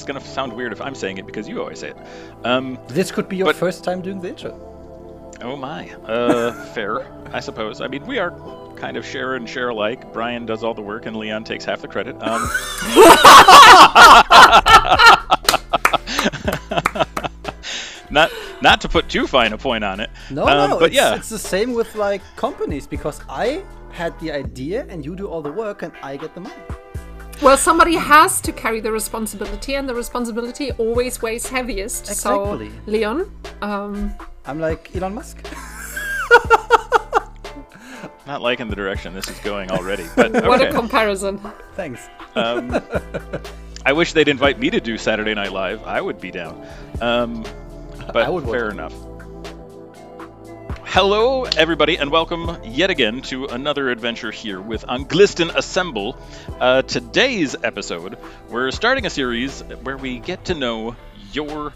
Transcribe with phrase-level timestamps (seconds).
[0.00, 1.96] it's gonna sound weird if I'm saying it because you always say it.
[2.44, 4.52] Um, This could be your But- first time doing the intro.
[5.42, 5.90] oh my.
[6.06, 7.80] Uh, fair, I suppose.
[7.82, 8.30] I mean, we are
[8.76, 10.10] kind of share and share alike.
[10.14, 12.16] Brian does all the work and Leon takes half the credit.
[12.22, 12.40] Um,
[18.10, 18.30] not
[18.62, 20.10] not to put too fine a point on it.
[20.30, 23.62] No, um, no, but it's, yeah, it's the same with like companies because I
[23.92, 26.54] had the idea and you do all the work and I get the money.
[27.42, 32.10] Well, somebody has to carry the responsibility, and the responsibility always weighs heaviest.
[32.10, 32.68] Exactly.
[32.68, 33.32] So, Leon,
[33.62, 35.38] um, I'm like Elon Musk.
[38.26, 40.06] not liking the direction this is going already.
[40.16, 41.40] But what a comparison.
[41.74, 42.08] Thanks.
[42.34, 42.78] Um,
[43.86, 45.82] I wish they'd invite me to do Saturday Night Live.
[45.84, 46.66] I would be down.
[47.00, 47.42] Um,
[48.06, 48.92] but I would watch fair enough.
[50.92, 56.18] Hello, everybody, and welcome yet again to another adventure here with Anglisten Assemble.
[56.58, 58.18] Uh, today's episode,
[58.48, 60.96] we're starting a series where we get to know
[61.32, 61.72] your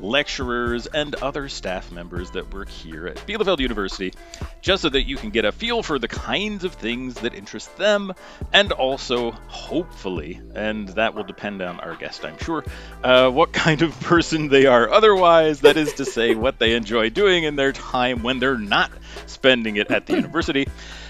[0.00, 4.14] lecturers and other staff members that work here at Bielefeld University,
[4.60, 7.76] just so that you can get a feel for the kinds of things that interest
[7.76, 8.12] them,
[8.52, 12.64] and also, hopefully, and that will depend on our guest, I'm sure,
[13.02, 17.10] uh, what kind of person they are otherwise, that is to say, what they enjoy
[17.10, 18.90] doing in their time when they're not
[19.26, 20.66] spending it at the university.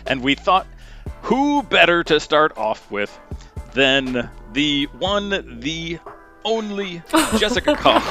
[0.06, 0.66] And we thought,
[1.22, 3.16] who better to start off with
[3.74, 5.98] than the one, the
[6.44, 7.02] only
[7.38, 8.02] Jessica Koch,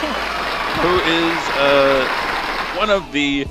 [0.78, 3.48] who is uh, one of the,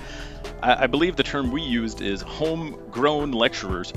[0.62, 3.92] I, I believe the term we used is homegrown lecturers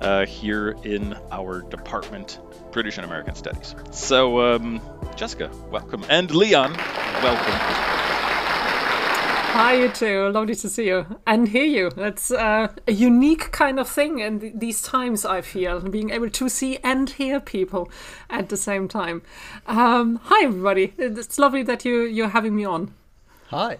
[0.00, 2.38] uh, here in our department,
[2.72, 3.74] British and American Studies.
[3.90, 4.82] So, um,
[5.16, 6.04] Jessica, welcome.
[6.08, 6.74] And Leon,
[7.22, 8.23] welcome.
[9.56, 10.30] Hi, you two.
[10.30, 11.90] Lovely to see you and hear you.
[11.90, 16.28] That's uh, a unique kind of thing in th- these times, I feel, being able
[16.28, 17.88] to see and hear people
[18.28, 19.22] at the same time.
[19.68, 20.92] Um, hi, everybody.
[20.98, 22.94] It's lovely that you, you're having me on.
[23.50, 23.78] Hi.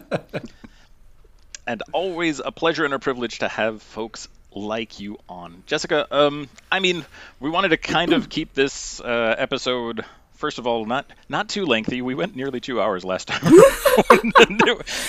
[1.66, 5.62] and always a pleasure and a privilege to have folks like you on.
[5.64, 7.06] Jessica, um, I mean,
[7.40, 10.04] we wanted to kind of keep this uh, episode,
[10.38, 12.00] first of all, not not too lengthy.
[12.00, 13.42] We went nearly two hours last time.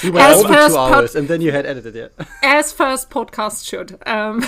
[0.04, 2.14] We went As over first two pod- hours and then you had edited it.
[2.44, 3.98] As first podcast should.
[4.08, 4.44] Um,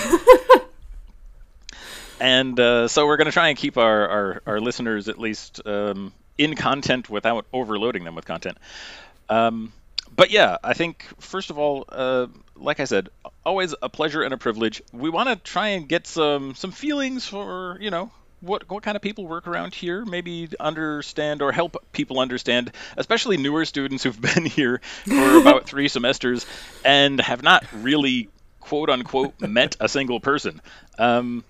[2.20, 5.64] and uh, so we're going to try and keep our, our, our listeners at least
[5.64, 8.58] um, in content without overloading them with content.
[9.28, 9.72] Um,
[10.14, 12.26] but yeah, I think first of all, uh,
[12.56, 13.08] like I said,
[13.46, 14.82] always a pleasure and a privilege.
[14.92, 18.10] We want to try and get some some feelings for you know
[18.42, 20.04] what what kind of people work around here.
[20.04, 25.88] Maybe understand or help people understand, especially newer students who've been here for about three
[25.88, 26.44] semesters
[26.84, 28.28] and have not really
[28.60, 30.60] quote unquote met a single person.
[30.98, 31.44] Um,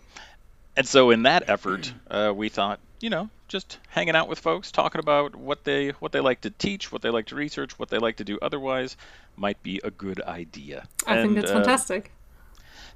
[0.76, 4.72] and so in that effort, uh, we thought, you know, just hanging out with folks,
[4.72, 7.90] talking about what they what they like to teach, what they like to research, what
[7.90, 8.96] they like to do otherwise,
[9.36, 10.86] might be a good idea.
[11.06, 12.12] I think that's uh, fantastic.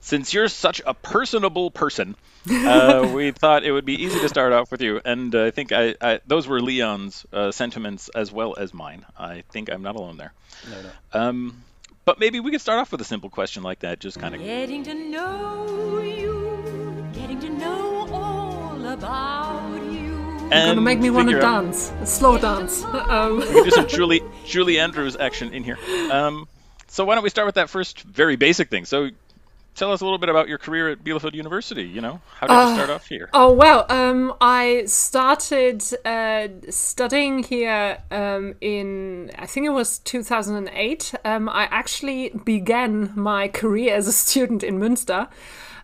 [0.01, 2.17] Since you're such a personable person,
[2.51, 5.01] uh, we thought it would be easy to start off with you.
[5.05, 9.05] And uh, I think I, I those were Leon's uh, sentiments as well as mine.
[9.19, 10.33] I think I'm not alone there.
[10.71, 10.91] No, no.
[11.13, 11.65] Um,
[12.05, 14.41] but maybe we could start off with a simple question like that, just kind of
[14.41, 20.07] Getting to know you, getting to know all about you.
[20.51, 21.91] Gonna make me want to dance.
[22.01, 22.85] A slow dance.
[22.85, 25.79] Um, we do some Julie Julie Andrews action in here.
[26.13, 26.47] Um,
[26.87, 28.85] so why don't we start with that first very basic thing?
[28.85, 29.11] So
[29.77, 31.85] tell us a little bit about your career at Bielefeld University.
[31.85, 33.29] You know, how did you start off here?
[33.33, 41.15] Oh well, um, I started uh, studying here um, in I think it was 2008.
[41.25, 45.29] Um, I actually began my career as a student in Münster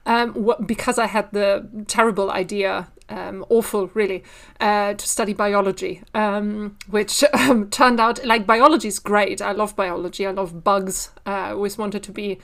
[0.06, 2.88] um, wh- because I had the terrible idea.
[3.08, 4.24] Um, awful, really,
[4.58, 7.22] uh, to study biology, um, which
[7.70, 9.42] turned out like biology is great.
[9.42, 10.26] I love biology.
[10.26, 11.10] I love bugs.
[11.26, 12.38] Uh, I always wanted to be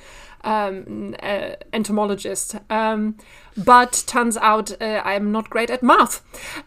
[0.45, 2.57] um, uh, entomologist.
[2.71, 3.17] Um,
[3.57, 6.23] but turns out uh, I'm not great at math,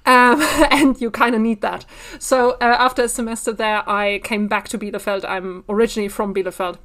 [0.06, 0.42] um,
[0.72, 1.86] and you kind of need that.
[2.20, 5.26] So uh, after a semester there, I came back to Bielefeld.
[5.28, 6.78] I'm originally from Bielefeld.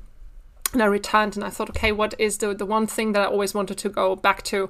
[0.73, 3.27] And I returned, and I thought, okay, what is the the one thing that I
[3.27, 4.69] always wanted to go back to?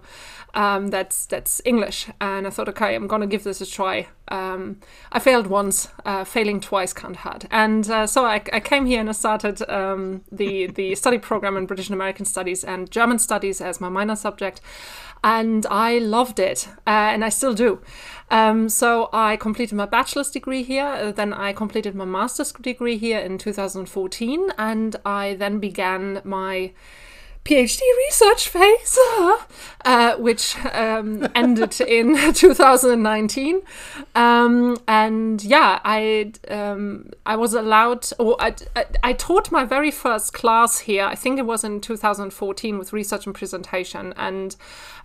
[0.55, 4.09] Um, that's that's English, and I thought, okay, I'm gonna give this a try.
[4.29, 8.87] Um, I failed once, uh, failing twice can't hurt, and uh, so I, I came
[8.87, 12.91] here and I started um, the the study program in British and American Studies and
[12.91, 14.61] German Studies as my minor subject,
[15.25, 17.81] and I loved it, uh, and I still do.
[18.31, 22.99] Um, so I completed my bachelor's degree here, uh, then I completed my master's degree
[22.99, 26.73] here in 2014, and I then began my
[27.47, 28.99] PhD research phase,
[29.85, 33.63] uh, which um, ended in 2019.
[34.17, 39.93] Um, and yeah, I um, I was allowed, or I, I, I taught my very
[39.93, 41.05] first class here.
[41.05, 44.13] I think it was in 2014 with research and presentation.
[44.17, 44.57] And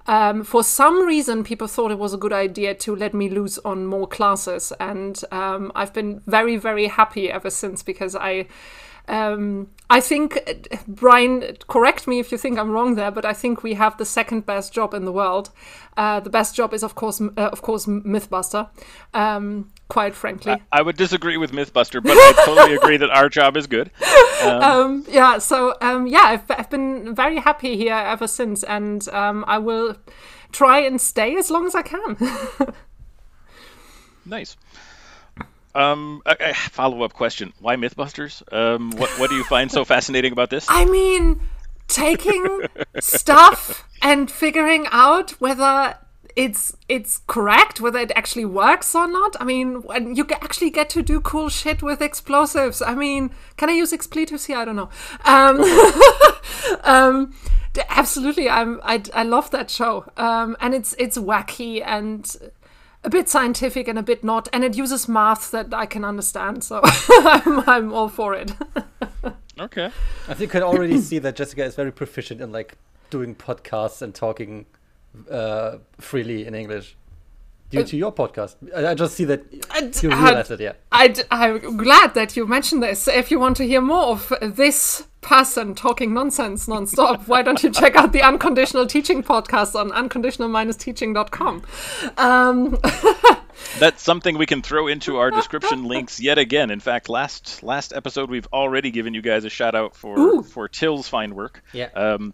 [0.07, 3.59] um, for some reason, people thought it was a good idea to let me loose
[3.59, 4.73] on more classes.
[4.79, 8.47] And um, I've been very, very happy ever since because I.
[9.07, 10.39] Um, I think,
[10.87, 14.05] Brian, correct me if you think I'm wrong there, but I think we have the
[14.05, 15.49] second best job in the world.
[15.97, 18.69] Uh, the best job is, of course, uh, of course, MythBuster.
[19.13, 23.57] Um, quite frankly, I would disagree with MythBuster, but I totally agree that our job
[23.57, 23.91] is good.
[24.43, 25.39] um, yeah.
[25.39, 29.97] So um, yeah, I've, I've been very happy here ever since, and um, I will
[30.53, 32.17] try and stay as long as I can.
[34.25, 34.55] Nice.
[35.73, 38.41] Um, a, a follow-up question: Why MythBusters?
[38.53, 40.65] Um, what what do you find so fascinating about this?
[40.69, 41.39] I mean,
[41.87, 42.61] taking
[42.99, 45.97] stuff and figuring out whether
[46.35, 49.35] it's it's correct, whether it actually works or not.
[49.39, 49.83] I mean,
[50.15, 52.81] you actually get to do cool shit with explosives.
[52.81, 54.57] I mean, can I use expletives here?
[54.57, 54.89] I don't know.
[55.25, 55.61] Um,
[56.83, 57.33] um,
[57.89, 62.35] absolutely, I'm I, I love that show, um, and it's it's wacky and
[63.03, 66.63] a bit scientific and a bit not, and it uses math that I can understand.
[66.63, 68.51] So I'm, I'm all for it.
[69.59, 69.85] Okay.
[69.85, 72.77] I think you can already see that Jessica is very proficient in like
[73.11, 74.65] doing podcasts and talking
[75.29, 76.97] uh, freely in English.
[77.71, 79.41] Due to your podcast, I I just see that
[79.75, 80.59] And, you uh, realize it.
[80.59, 83.07] Yeah, I'd, I'm glad that you mentioned this.
[83.07, 87.69] If you want to hear more of this person talking nonsense nonstop, why don't you
[87.71, 91.63] check out the Unconditional Teaching podcast on unconditional-teaching.com?
[92.17, 92.77] Um,
[93.79, 96.71] That's something we can throw into our description links yet again.
[96.71, 100.67] In fact, last last episode we've already given you guys a shout out for for
[100.67, 101.63] Till's fine work.
[101.73, 101.89] Yeah.
[101.95, 102.33] Um,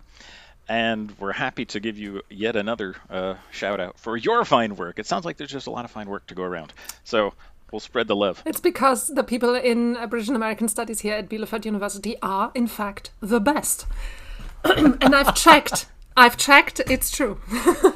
[0.69, 4.99] and we're happy to give you yet another uh, shout out for your fine work.
[4.99, 6.73] It sounds like there's just a lot of fine work to go around.
[7.03, 7.33] So
[7.71, 8.41] we'll spread the love.
[8.45, 13.11] it's because the people in and American Studies here at Bielefeld University are, in fact,
[13.19, 13.85] the best.
[14.63, 15.87] and I've checked.
[16.17, 16.81] I've checked.
[16.89, 17.39] It's true.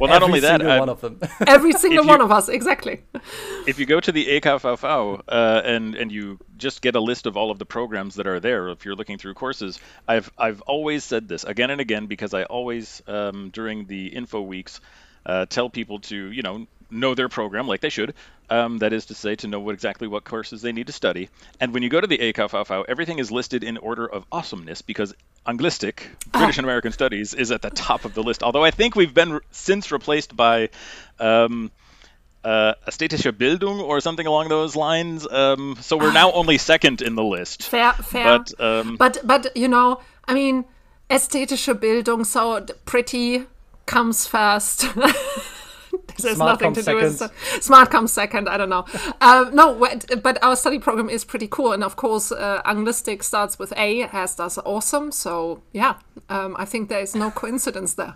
[0.00, 1.20] Well, not Every only that, single one of them.
[1.46, 3.02] Every single you- one of us, exactly.
[3.68, 7.36] if you go to the eKVV uh, and and you just get a list of
[7.36, 9.78] all of the programs that are there, if you're looking through courses,
[10.08, 14.40] I've I've always said this again and again because I always um, during the info
[14.40, 14.80] weeks
[15.24, 18.14] uh, tell people to you know know their program like they should.
[18.52, 21.30] Um, that is to say, to know what exactly what courses they need to study.
[21.58, 25.14] And when you go to the eKVV, everything is listed in order of awesomeness because
[25.46, 28.42] Anglistic, British and American Studies, is at the top of the list.
[28.42, 30.68] Although I think we've been re- since replaced by
[31.18, 31.70] um,
[32.44, 35.26] uh, Ästhetische Bildung or something along those lines.
[35.26, 37.62] Um, so we're now only second in the list.
[37.62, 38.38] Fair, fair.
[38.38, 40.64] But um, But but you know, I mean,
[41.08, 43.46] ästhetische Bildung, so pretty
[43.86, 44.86] comes first.
[46.22, 47.62] There's Smart nothing to comes do with second.
[47.62, 48.48] smart comes second.
[48.48, 48.84] I don't know.
[49.20, 49.74] um, no,
[50.22, 54.02] but our study program is pretty cool, and of course, uh, Anglistic starts with A,
[54.12, 55.12] as does awesome.
[55.12, 55.94] So yeah,
[56.28, 58.14] um, I think there is no coincidence there.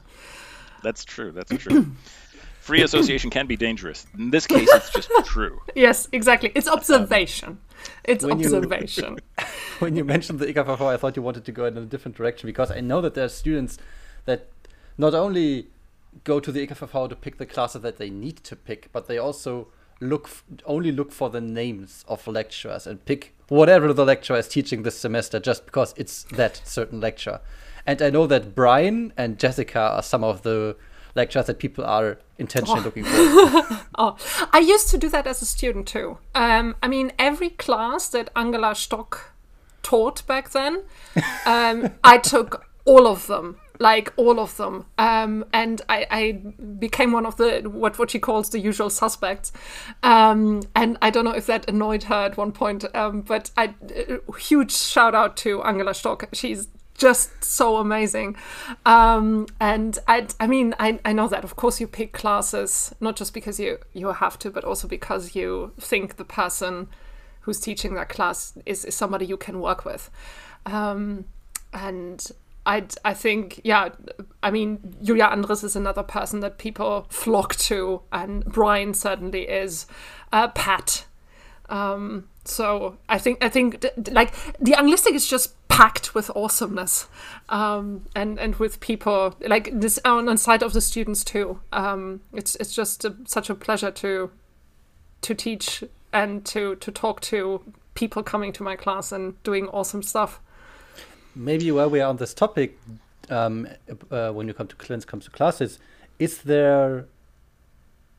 [0.83, 1.33] that's true.
[1.33, 1.87] That's true.
[2.61, 4.07] Free association can be dangerous.
[4.19, 5.61] In this case, it's just true.
[5.77, 6.51] Yes, exactly.
[6.57, 7.59] It's observation.
[8.03, 9.19] It's When you- observation.
[9.79, 12.49] when you mentioned the eKVV, I thought you wanted to go in a different direction
[12.49, 13.79] because I know that there are students
[14.25, 14.49] that
[14.99, 15.69] not only
[16.25, 19.19] go to the eKVV to pick the classes that they need to pick, but they
[19.19, 19.69] also
[20.01, 20.29] look
[20.67, 24.99] only look for the names of lecturers and pick whatever the lecturer is teaching this
[24.99, 27.41] semester just because it's that certain lecture.
[27.87, 30.77] And I know that Brian and Jessica are some of the
[31.15, 33.83] lecturers that people are intentionally looking for.
[33.99, 34.17] Oh,
[34.53, 36.19] I used to do that as a student too.
[36.35, 39.33] Um, I mean, every class that Angela Stock
[39.83, 40.83] taught back then,
[41.47, 47.13] um, I took all of them, like all of them, um, and I, I became
[47.13, 49.53] one of the what what she calls the usual suspects.
[50.03, 53.75] Um, and I don't know if that annoyed her at one point, um, but I
[54.09, 56.29] uh, huge shout out to Angela Stock.
[56.33, 58.37] She's just so amazing.
[58.85, 63.17] Um, and I, I mean, I, I know that of course you pick classes not
[63.17, 66.89] just because you you have to, but also because you think the person
[67.41, 70.11] who's teaching that class is, is somebody you can work with.
[70.65, 71.27] Um,
[71.73, 72.27] and
[72.67, 73.91] I, I think, yeah,
[74.43, 79.87] I mean, Julia Andres is another person that people flock to, and Brian certainly is.
[80.33, 81.07] Uh, Pat,
[81.69, 87.07] um, so I think I think th- like the anglistic is just packed with awesomeness,
[87.49, 91.61] um, and and with people like this on the side of the students too.
[91.73, 94.31] Um, it's it's just a, such a pleasure to
[95.23, 97.63] to teach and to to talk to
[97.95, 100.41] people coming to my class and doing awesome stuff.
[101.37, 102.79] Maybe while we are on this topic,
[103.29, 103.69] um,
[104.11, 105.79] uh, when you come to class comes to classes,
[106.19, 107.07] is there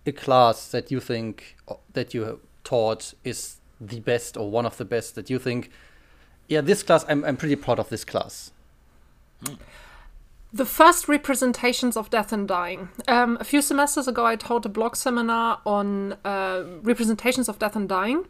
[0.05, 4.65] a class that you think uh, that you have taught is the best or one
[4.65, 5.71] of the best that you think,
[6.47, 8.51] yeah, this class I'm I'm pretty proud of this class.
[10.53, 12.89] The first representations of death and dying.
[13.07, 17.75] Um, a few semesters ago, I taught a block seminar on uh, representations of death
[17.75, 18.25] and dying.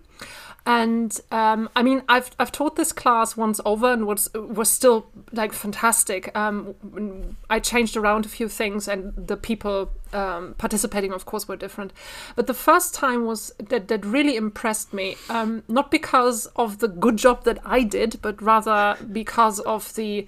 [0.68, 5.08] And um, I mean, I've I've taught this class once over and was was still
[5.32, 6.30] like fantastic.
[6.36, 11.56] Um, I changed around a few things, and the people um, participating, of course, were
[11.56, 11.94] different.
[12.36, 15.16] But the first time was that that really impressed me.
[15.30, 20.28] Um, not because of the good job that I did, but rather because of the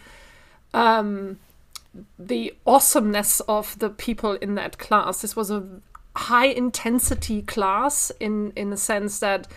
[0.73, 1.37] um,
[2.17, 5.21] the awesomeness of the people in that class.
[5.21, 5.67] This was a
[6.15, 9.49] high intensity class in in the sense that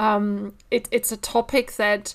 [0.00, 2.14] um, it, it's a topic that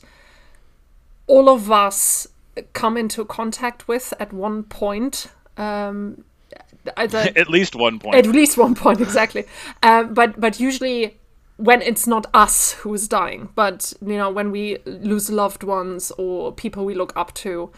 [1.27, 2.27] all of us
[2.74, 5.27] come into contact with at one point.
[5.56, 6.24] Um,
[7.38, 8.15] At least one point.
[8.15, 9.46] at least one point exactly
[9.82, 11.18] um, but but usually
[11.58, 16.12] when it's not us who is dying but you know when we lose loved ones
[16.18, 17.72] or people we look up to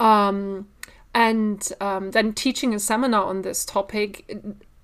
[0.00, 0.66] um,
[1.14, 4.24] and um, then teaching a seminar on this topic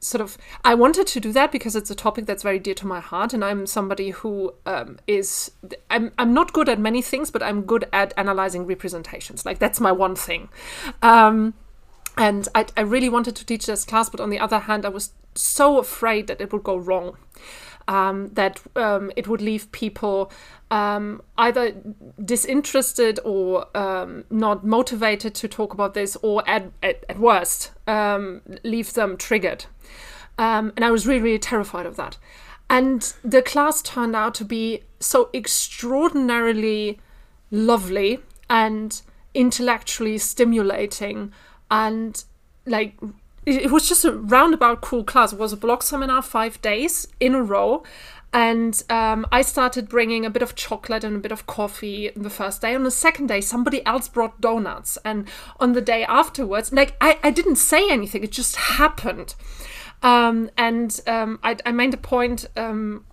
[0.03, 2.87] sort of i wanted to do that because it's a topic that's very dear to
[2.87, 5.53] my heart and i'm somebody who um, is
[5.91, 9.47] I'm, I'm not good at many things but i'm good at analyzing representations.
[9.47, 10.49] Like that's my one thing.
[11.03, 11.55] Um,
[12.19, 14.89] and I, I really wanted to teach this class but on the other hand i
[14.89, 17.17] was so afraid that it would go wrong
[17.89, 20.31] um, that um, it would leave people
[20.71, 21.75] um, either
[22.25, 28.43] disinterested or um, not motivated to talk about this or at, at, at worst um,
[28.63, 29.67] leave them triggered.
[30.39, 32.17] Um, and i was really really terrified of that.
[32.71, 36.99] And the class turned out to be so extraordinarily
[37.51, 39.03] lovely and
[39.35, 41.33] intellectually stimulating
[41.71, 42.25] and
[42.67, 42.99] like
[43.45, 47.35] it, was just a roundabout cool class it was a block seminar five days in
[47.35, 47.83] a row
[48.33, 52.31] and um, I started bringing a bit of chocolate and a bit of coffee the
[52.31, 52.75] first day.
[52.75, 54.97] On the second day, somebody else brought donuts.
[55.05, 55.29] And
[55.61, 59.35] on the day afterwards, like I, I didn't say anything, it just happened.
[60.03, 63.05] Um, and um, I, I made a point um,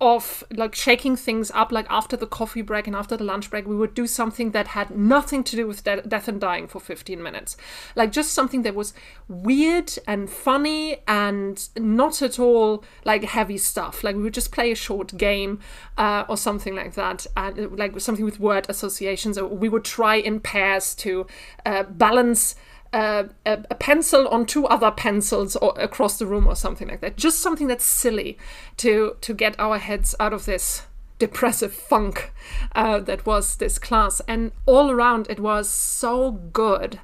[0.00, 3.66] of like shaking things up like after the coffee break and after the lunch break
[3.66, 6.80] we would do something that had nothing to do with de- death and dying for
[6.80, 7.56] 15 minutes.
[7.94, 8.94] Like just something that was
[9.28, 14.02] weird and funny and not at all like heavy stuff.
[14.02, 15.60] Like we would just play a short game
[15.98, 19.36] uh, or something like that and like something with word associations.
[19.36, 21.26] Or we would try in pairs to
[21.66, 22.54] uh, balance
[22.92, 27.16] a, a pencil on two other pencils or across the room or something like that.
[27.16, 28.36] Just something that's silly
[28.78, 30.82] to to get our heads out of this
[31.18, 32.32] depressive funk
[32.74, 34.20] uh, that was this class.
[34.26, 36.98] And all around, it was so good.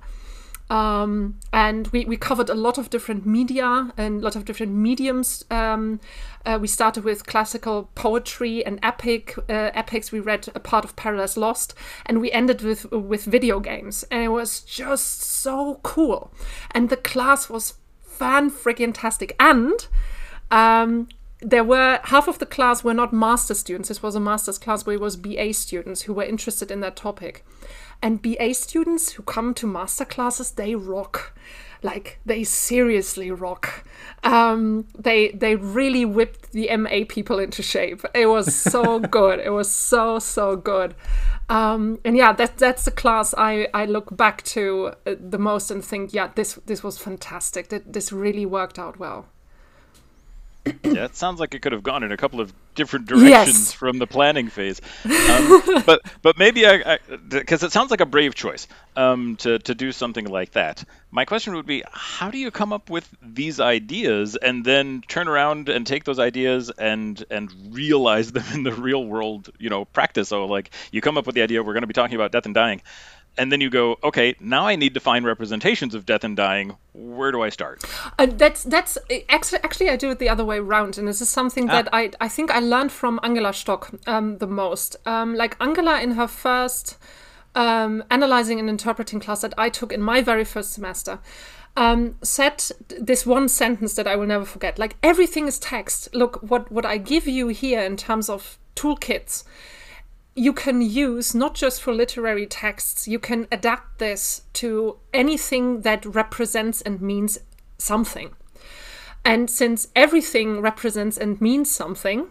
[0.69, 4.73] Um, and we, we covered a lot of different media and a lot of different
[4.73, 5.45] mediums.
[5.51, 6.01] Um,
[6.45, 10.11] uh, we started with classical poetry and epic uh, epics.
[10.11, 14.23] We read a part of Paradise Lost, and we ended with with video games, and
[14.23, 16.33] it was just so cool.
[16.73, 17.75] And the class was
[18.17, 19.37] fan freaking tastic.
[19.39, 19.87] And
[20.51, 21.09] um,
[21.41, 23.89] there were half of the class were not master students.
[23.89, 26.97] This was a master's class where it was BA students who were interested in that
[26.97, 27.45] topic.
[28.03, 31.37] And BA students who come to master classes, they rock.
[31.83, 33.85] Like they seriously rock.
[34.25, 38.05] Um, they they really whipped the MA people into shape.
[38.15, 39.41] It was so good.
[39.41, 40.95] It was so so good.
[41.49, 45.71] Um, and yeah, that that's the class I, I look back to uh, the most
[45.71, 47.69] and think, yeah, this this was fantastic.
[47.69, 49.27] That this really worked out well.
[50.85, 53.73] Yeah, it sounds like it could have gone in a couple of different directions Yes.
[53.73, 54.81] from the planning phase.
[55.05, 59.75] Um, but but maybe I because it sounds like a brave choice um, to to
[59.75, 60.85] do something like that.
[61.11, 65.29] My question would be, how do you come up with these ideas and then turn
[65.29, 69.85] around and take those ideas and and realize them in the real world, you know,
[69.85, 70.29] practice?
[70.29, 72.47] So like you come up with the idea we're going to be talking about death
[72.47, 72.83] and dying.
[73.39, 76.77] And then you go, okay, now I need to find representations of death and dying.
[76.93, 77.85] Where do I start?
[78.19, 78.97] Uh, that's that's
[79.29, 82.11] actually actually I do it the other way around, and this is something that I
[82.21, 84.97] I think I learned from Angela Stock um, the most.
[85.07, 86.97] Um, like Angela in her first
[87.57, 91.19] um, analyzing and interpreting class that I took in my very first semester.
[91.79, 94.79] Um, said this one sentence that I will never forget.
[94.79, 96.15] Like everything is text.
[96.15, 99.45] Look, what what I give you here in terms of toolkits,
[100.37, 106.05] you can use not just for literary texts, you can adapt this to anything that
[106.05, 107.39] represents and means
[107.79, 108.35] something.
[109.25, 112.29] And since everything represents and means something,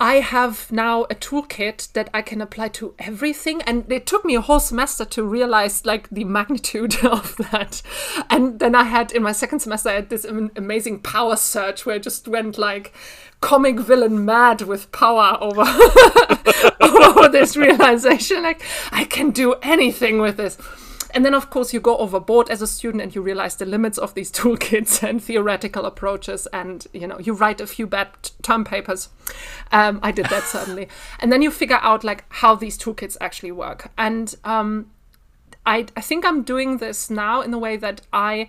[0.00, 3.62] I have now a toolkit that I can apply to everything.
[3.62, 7.82] And it took me a whole semester to realize like the magnitude of that.
[8.30, 11.96] And then I had in my second semester, I had this amazing power search where
[11.96, 12.94] I just went like
[13.40, 15.62] comic villain mad with power over,
[16.80, 18.42] over this realization.
[18.42, 20.58] Like, I can do anything with this.
[21.14, 23.96] And then, of course, you go overboard as a student and you realize the limits
[23.98, 28.08] of these toolkits and theoretical approaches, and you know, you write a few bad
[28.42, 29.08] term papers.
[29.72, 30.88] Um, I did that certainly.
[31.20, 33.90] And then you figure out like how these toolkits actually work.
[33.96, 34.90] And um,
[35.66, 38.48] I, I think I'm doing this now in a way that I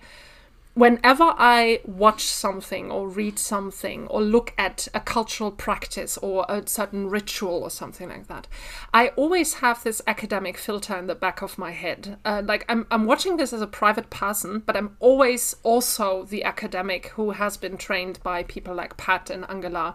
[0.74, 6.66] whenever I watch something or read something or look at a cultural practice or a
[6.66, 8.46] certain ritual or something like that,
[8.94, 12.18] I always have this academic filter in the back of my head.
[12.24, 16.44] Uh, like I'm, I'm watching this as a private person, but I'm always also the
[16.44, 19.94] academic who has been trained by people like Pat and Angela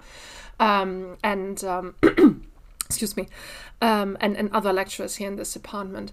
[0.60, 1.64] um, and.
[1.64, 1.96] Um,
[2.86, 3.28] excuse me,
[3.82, 6.12] um, and, and other lecturers here in this department.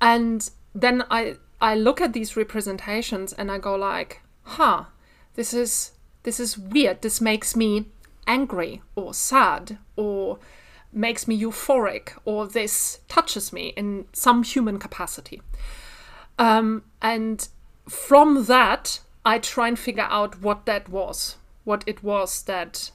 [0.00, 4.84] And then I I look at these representations and I go like, huh,
[5.32, 5.92] this is
[6.22, 7.00] this is weird.
[7.00, 7.86] This makes me
[8.26, 10.38] angry or sad or
[10.92, 15.40] makes me euphoric or this touches me in some human capacity.
[16.38, 17.48] Um, and
[17.88, 22.90] from that, I try and figure out what that was, what it was that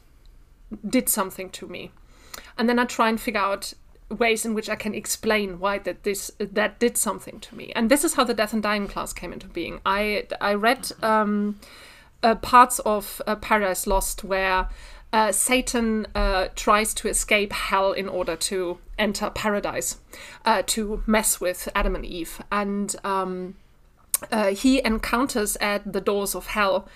[0.88, 1.91] did something to me.
[2.55, 3.73] And then I try and figure out
[4.09, 7.71] ways in which I can explain why that this that did something to me.
[7.75, 9.79] And this is how the death and dying class came into being.
[9.85, 11.59] I I read um,
[12.23, 14.69] uh, parts of uh, Paradise Lost where
[15.11, 19.97] uh, Satan uh, tries to escape hell in order to enter paradise,
[20.45, 23.55] uh, to mess with Adam and Eve, and um,
[24.31, 26.87] uh, he encounters at the doors of hell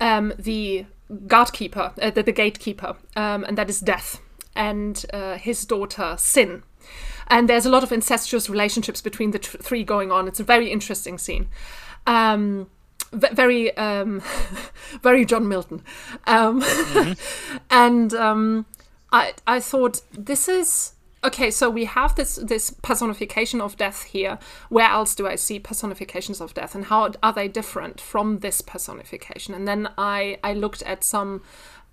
[0.00, 4.20] um, the guardkeeper, uh, the, the gatekeeper, um, and that is death
[4.58, 6.64] and uh, his daughter Sin.
[7.28, 10.28] And there's a lot of incestuous relationships between the t- three going on.
[10.28, 11.48] It's a very interesting scene.
[12.06, 12.68] Um,
[13.12, 14.22] v- very, um,
[15.02, 15.82] very John Milton.
[16.26, 16.64] Um,
[17.70, 18.66] and um,
[19.12, 21.50] I, I thought this is okay.
[21.50, 24.38] So we have this this personification of death here.
[24.70, 28.62] Where else do I see personifications of death, and how are they different from this
[28.62, 29.52] personification?
[29.54, 31.42] And then I I looked at some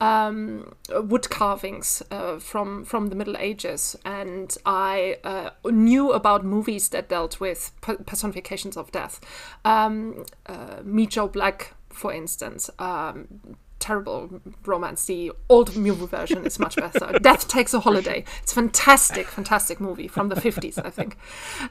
[0.01, 6.89] um, wood carvings uh, from from the Middle Ages, and I uh, knew about movies
[6.89, 9.21] that dealt with personifications of death.
[9.63, 12.69] Um, uh, Meet Joe Black, for instance.
[12.79, 15.05] Um, terrible romance.
[15.05, 17.19] The old movie version is much better.
[17.21, 18.23] Death Takes a Holiday.
[18.41, 21.17] It's a fantastic, fantastic movie from the 50s, I think.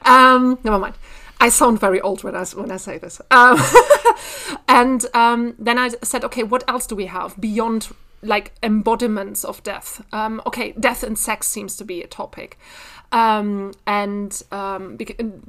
[0.07, 0.95] Um, never mind.
[1.41, 3.19] I sound very old when I when I say this.
[3.29, 3.59] Um,
[4.69, 7.89] and um, then I said, okay, what else do we have beyond
[8.25, 10.03] like embodiments of death?
[10.11, 12.57] Um, okay, death and sex seems to be a topic,
[13.11, 14.97] um, and um,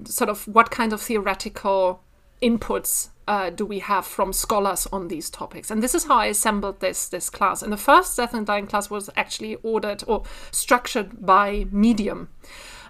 [0.04, 2.02] sort of what kind of theoretical
[2.42, 5.70] inputs uh, do we have from scholars on these topics?
[5.70, 7.62] And this is how I assembled this this class.
[7.62, 12.28] And the first death and dying class was actually ordered or structured by medium.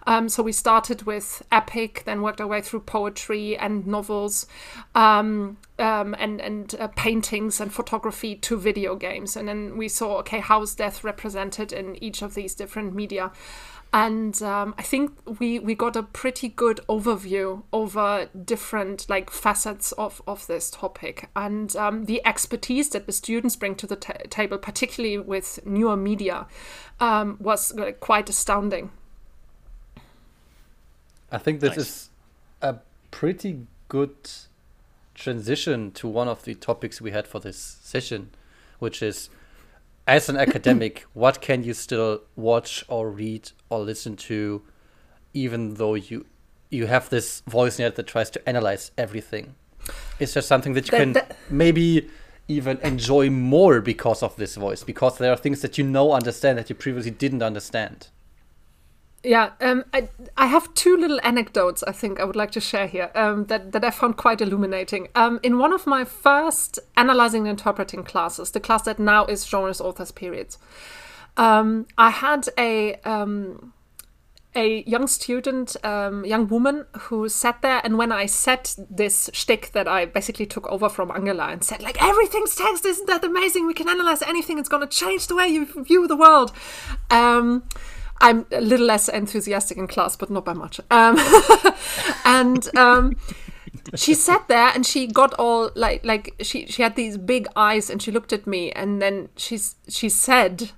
[0.06, 4.46] Um, so we started with epic, then worked our way through poetry and novels,
[4.94, 10.18] um, um, and and uh, paintings and photography to video games, and then we saw
[10.18, 13.32] okay how is death represented in each of these different media,
[13.92, 19.90] and um, I think we we got a pretty good overview over different like facets
[19.92, 24.14] of of this topic, and um, the expertise that the students bring to the ta-
[24.30, 26.46] table, particularly with newer media,
[27.00, 28.90] um, was quite astounding.
[31.30, 31.78] I think this Nice.
[31.86, 32.10] is
[32.62, 32.76] a
[33.10, 34.14] pretty good
[35.14, 38.30] transition to one of the topics we had for this session,
[38.78, 39.30] which is
[40.06, 44.62] as an academic, what can you still watch or read or listen to,
[45.34, 46.26] even though you
[46.68, 49.54] you have this voice head that tries to analyze everything?
[50.18, 52.08] Is there something that you That- can that- maybe
[52.48, 54.84] even enjoy more because of this voice?
[54.84, 58.08] Because there are things that you know understand that you previously didn't understand.
[59.22, 62.86] Yeah, um, I, I have two little anecdotes I think I would like to share
[62.86, 65.08] here um, that, that I found quite illuminating.
[65.16, 69.44] Um, in one of my first analyzing and interpreting classes, the class that now is
[69.44, 70.58] genres, authors, periods,
[71.36, 73.72] um, I had a um,
[74.56, 79.72] a young student, um, young woman who sat there, and when I said this shtick
[79.72, 83.66] that I basically took over from Angela and said, like, everything's text, isn't that amazing?
[83.66, 86.52] We can analyze anything, it's going to change the way you view the world.
[87.10, 87.64] Um,
[88.20, 90.80] I'm a little less enthusiastic in class, but not by much.
[90.90, 91.18] Um,
[92.24, 93.16] and um,
[93.94, 97.90] she sat there and she got all like like she she had these big eyes
[97.90, 100.70] and she looked at me and then she's she said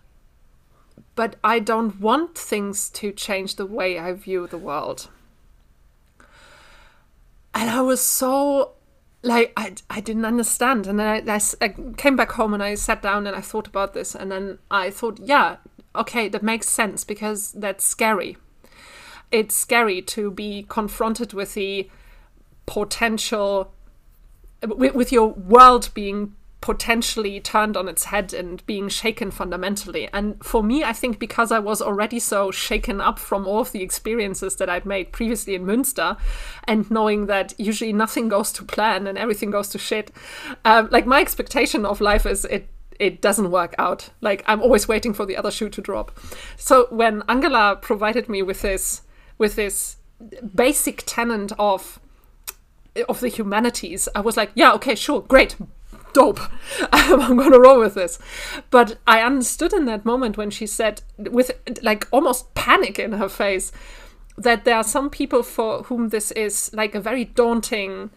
[1.19, 5.09] but I don't want things to change the way I view the world.
[7.53, 8.75] And I was so
[9.23, 10.87] like I, I didn't understand.
[10.87, 13.95] And then I, I came back home and i sat down and i thought about
[13.95, 14.15] this.
[14.15, 15.57] And then i thought yeah
[15.97, 18.37] okay that makes sense because that's scary.
[19.31, 21.91] It's scary to be confronted with the
[22.67, 23.73] potential
[24.67, 30.09] with, with your world being potentially turned on its head and being shaken fundamentally.
[30.13, 33.73] And for me, I think because I was already so shaken up from all of
[33.73, 36.19] the experiences that I'd made previously in Münster,
[36.65, 40.11] and knowing that usually nothing goes to plan and everything goes to shit,
[40.65, 42.69] um, like my expectation of life is it
[42.99, 44.11] it doesn't work out.
[44.21, 46.19] Like I'm always waiting for the other shoe to drop.
[46.57, 49.03] So when Angela provided me with this
[49.39, 49.97] with this
[50.55, 52.01] basic tenet of
[53.09, 55.55] of the humanities, I was like, yeah, okay, sure, great,
[56.13, 56.41] dope.
[56.93, 58.19] I'm to roll with this.
[58.71, 61.51] But I understood in that moment when she said, with
[61.83, 63.73] like almost panic in her face,
[64.37, 68.11] that there are some people for whom this is like a very daunting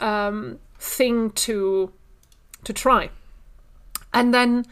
[0.00, 1.92] um, thing to
[2.64, 3.10] to try.
[4.12, 4.66] And then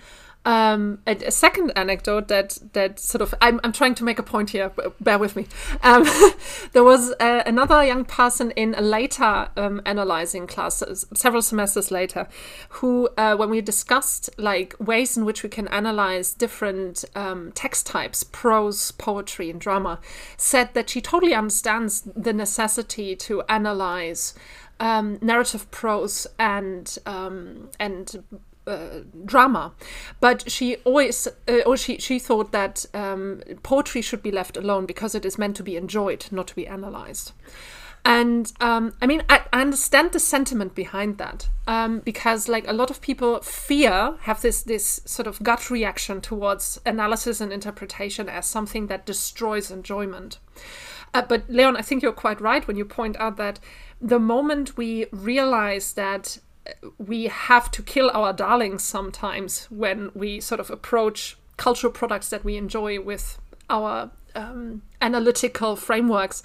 [0.45, 4.23] um, a, a second anecdote that that sort of I'm, I'm trying to make a
[4.23, 4.71] point here.
[5.01, 5.47] Bear with me.
[5.83, 6.05] Um,
[6.73, 10.83] there was uh, another young person in a later um, analyzing class,
[11.15, 12.29] several semesters later,
[12.69, 17.87] who uh, when we discussed like ways in which we can analyze different um, text
[17.87, 19.99] types, prose, poetry, and drama,
[20.37, 24.35] said that she totally understands the necessity to analyze
[24.81, 28.23] um, narrative prose and um, and
[28.67, 29.73] uh, drama,
[30.21, 34.87] but she always, uh, or she she thought that um, poetry should be left alone
[34.87, 37.33] because it is meant to be enjoyed, not to be analyzed.
[38.07, 42.73] And um, I mean, I, I understand the sentiment behind that um, because, like, a
[42.75, 48.29] lot of people fear have this this sort of gut reaction towards analysis and interpretation
[48.29, 50.39] as something that destroys enjoyment.
[51.15, 53.59] Uh, but Leon, I think you're quite right when you point out that
[54.01, 56.39] the moment we realize that
[56.99, 62.45] we have to kill our darlings sometimes when we sort of approach cultural products that
[62.45, 63.39] we enjoy with
[63.71, 66.43] our um, analytical frameworks,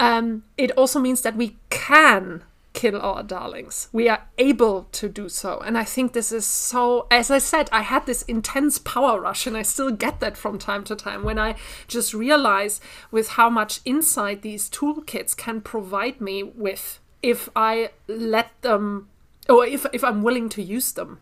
[0.00, 3.88] um, it also means that we can kill our darlings.
[3.92, 5.58] We are able to do so.
[5.58, 9.46] And I think this is so, as I said, I had this intense power rush,
[9.46, 11.56] and I still get that from time to time when I
[11.88, 18.50] just realize with how much insight these toolkits can provide me with if I let
[18.62, 19.08] them,
[19.48, 21.20] or if, if I'm willing to use them.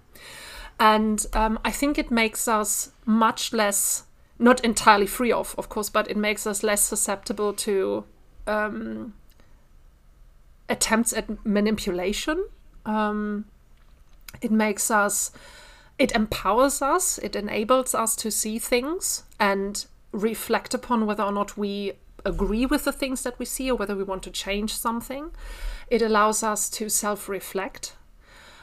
[0.79, 4.05] And um, I think it makes us much less,
[4.39, 8.05] not entirely free of, of course, but it makes us less susceptible to
[8.47, 9.15] um,
[10.69, 12.47] attempts at manipulation.
[12.85, 13.47] Um,
[14.43, 15.31] it makes us,
[15.99, 21.57] it empowers us, it enables us to see things and reflect upon whether or not
[21.57, 21.93] we
[22.25, 25.31] agree with the things that we see or whether we want to change something.
[25.89, 27.95] It allows us to self reflect.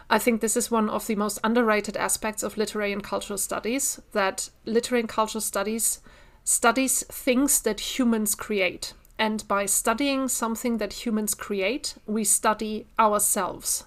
[0.09, 4.01] I think this is one of the most underrated aspects of literary and cultural studies
[4.11, 5.99] that literary and cultural studies
[6.43, 8.93] studies things that humans create.
[9.17, 13.85] And by studying something that humans create, we study ourselves.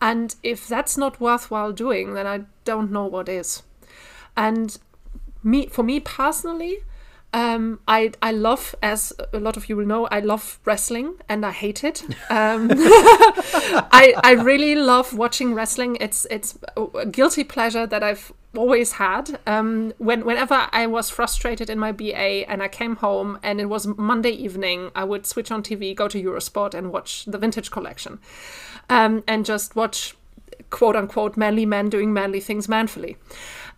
[0.00, 3.62] And if that's not worthwhile doing, then I don't know what is.
[4.36, 4.76] And
[5.42, 6.78] me, for me personally,
[7.34, 11.44] um, I I love, as a lot of you will know, I love wrestling and
[11.44, 12.04] I hate it.
[12.30, 12.70] Um,
[13.90, 15.96] I I really love watching wrestling.
[16.00, 19.40] It's it's a guilty pleasure that I've always had.
[19.48, 23.66] Um, when whenever I was frustrated in my BA and I came home and it
[23.66, 27.72] was Monday evening, I would switch on TV, go to Eurosport, and watch the Vintage
[27.72, 28.20] Collection,
[28.88, 30.14] um, and just watch
[30.70, 33.16] quote unquote manly men doing manly things manfully.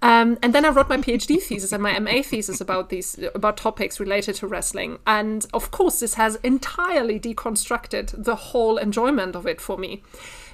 [0.03, 3.57] Um, and then I wrote my PhD thesis and my MA thesis about these about
[3.57, 4.99] topics related to wrestling.
[5.07, 10.03] And of course, this has entirely deconstructed the whole enjoyment of it for me.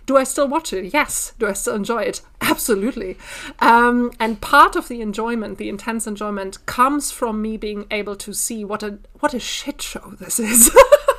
[0.04, 0.92] Do I still watch it?
[0.92, 1.32] Yes.
[1.38, 2.22] Do I still enjoy it?
[2.40, 3.16] Absolutely.
[3.60, 8.32] Um, and part of the enjoyment, the intense enjoyment, comes from me being able to
[8.32, 10.70] see what a what a shit show this is.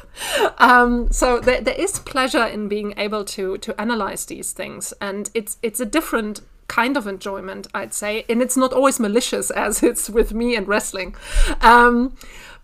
[0.58, 5.30] um, so there, there is pleasure in being able to to analyze these things, and
[5.34, 9.84] it's it's a different kind of enjoyment, I'd say, and it's not always malicious as
[9.84, 11.16] it's with me and wrestling.
[11.62, 12.16] Um,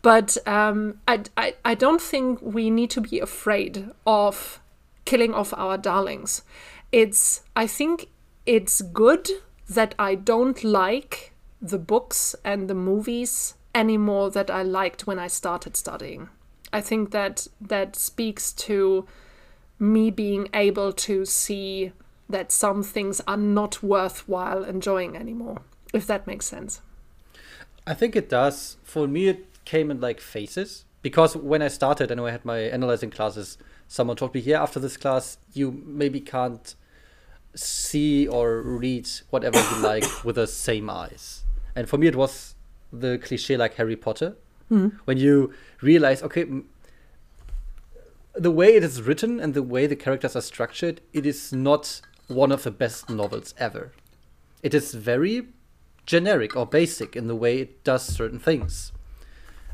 [0.01, 4.61] but um, I, I I don't think we need to be afraid of
[5.05, 6.43] killing off our darlings.
[6.91, 8.07] It's I think
[8.45, 9.29] it's good
[9.67, 15.27] that I don't like the books and the movies anymore that I liked when I
[15.27, 16.29] started studying.
[16.71, 19.05] I think that that speaks to
[19.79, 21.91] me being able to see
[22.29, 25.61] that some things are not worthwhile enjoying anymore,
[25.93, 26.81] if that makes sense.
[27.87, 28.77] I think it does.
[28.83, 32.59] For me, it came in like phases because when I started and I had my
[32.59, 36.75] analyzing classes, someone told me, "Yeah, after this class, you maybe can't
[37.55, 41.43] see or read whatever you like with the same eyes."
[41.75, 42.55] And for me, it was
[42.91, 44.35] the cliche like Harry Potter,
[44.67, 44.89] hmm.
[45.05, 46.45] when you realize, okay,
[48.33, 52.01] the way it is written and the way the characters are structured, it is not
[52.29, 53.91] one of the best novels ever.
[54.63, 55.47] It is very
[56.05, 58.91] generic or basic in the way it does certain things.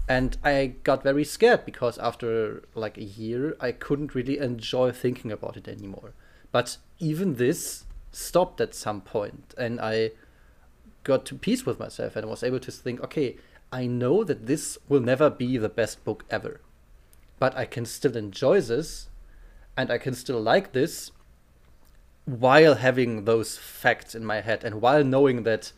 [0.08, 5.32] And I got very scared because after like a year, I couldn't really enjoy thinking
[5.32, 6.13] about it anymore.
[6.52, 10.12] But even this stopped at some point, and I
[11.04, 13.38] got to peace with myself and was able to think, okay,
[13.72, 16.62] I know that this will never be the best book ever,
[17.39, 19.10] but I can still enjoy this,
[19.76, 21.12] and I can still like this
[22.25, 25.71] while having those facts in my head and while knowing that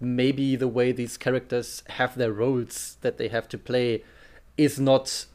[0.00, 4.04] maybe the way these characters have their roles that they have to play
[4.56, 5.26] is not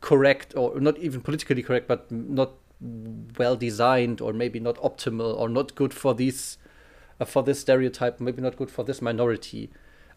[0.00, 2.52] correct or not even politically correct but not
[3.38, 6.58] well designed or maybe not optimal or not good for these
[7.20, 9.70] uh, for this stereotype maybe not good for this minority.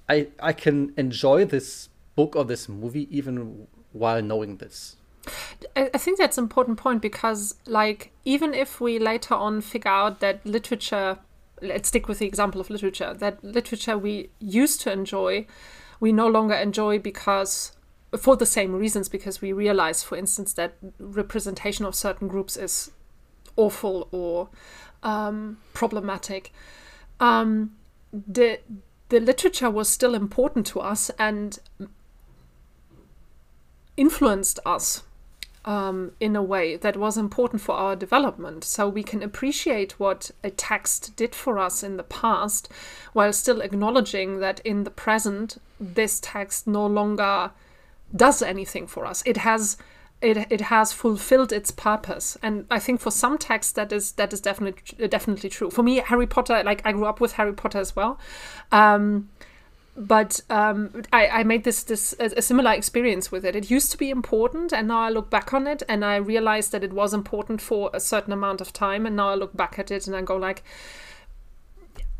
[0.09, 4.97] I i can enjoy this book or this movie even while knowing this
[5.75, 10.19] I think that's an important point because, like, even if we later on figure out
[10.19, 11.19] that literature,
[11.61, 15.45] let's stick with the example of literature, that literature we used to enjoy,
[15.99, 17.73] we no longer enjoy because,
[18.17, 22.91] for the same reasons, because we realize, for instance, that representation of certain groups is
[23.55, 24.49] awful or
[25.03, 26.51] um, problematic.
[27.19, 27.75] Um,
[28.11, 28.59] the
[29.09, 31.59] the literature was still important to us and
[33.95, 35.03] influenced us
[35.67, 38.63] um, in a way that was important for our development.
[38.63, 42.69] So we can appreciate what a text did for us in the past
[43.11, 47.51] while still acknowledging that in the present, this text no longer
[48.15, 49.21] does anything for us.
[49.25, 49.77] It has.
[50.19, 54.33] It, it has fulfilled its purpose and i think for some texts that is that
[54.33, 57.77] is definitely definitely true for me harry potter like i grew up with harry potter
[57.77, 58.17] as well
[58.71, 59.29] um,
[59.97, 63.55] but um, I, I made this this a, similar experience with it.
[63.55, 66.69] It used to be important, and now I look back on it and I realize
[66.69, 69.07] that it was important for a certain amount of time.
[69.07, 70.63] And now I look back at it and I go like,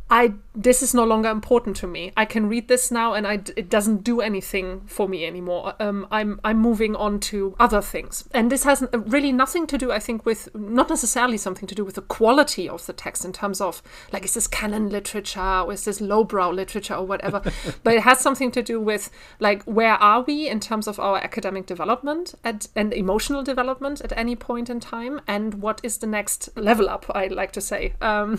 [0.10, 2.12] I this is no longer important to me.
[2.16, 5.76] I can read this now, and I it doesn't do anything for me anymore.
[5.80, 9.92] Um, I'm I'm moving on to other things, and this has really nothing to do,
[9.92, 13.34] I think, with not necessarily something to do with the quality of the text in
[13.34, 17.42] terms of like is this canon literature or is this lowbrow literature or whatever,
[17.84, 21.18] but it has something to do with like where are we in terms of our
[21.18, 26.08] academic development at and emotional development at any point in time, and what is the
[26.08, 27.06] next level up?
[27.14, 28.38] I like to say um,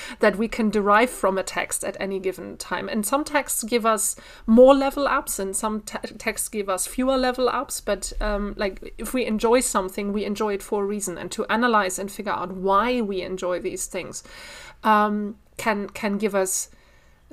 [0.20, 2.88] that we can derive from a text at any given time.
[2.88, 7.16] And some texts give us more level ups, and some te- texts give us fewer
[7.16, 7.80] level ups.
[7.80, 11.44] But um, like if we enjoy something, we enjoy it for a reason, and to
[11.46, 14.22] analyze and figure out why we enjoy these things
[14.84, 16.70] um, can can give us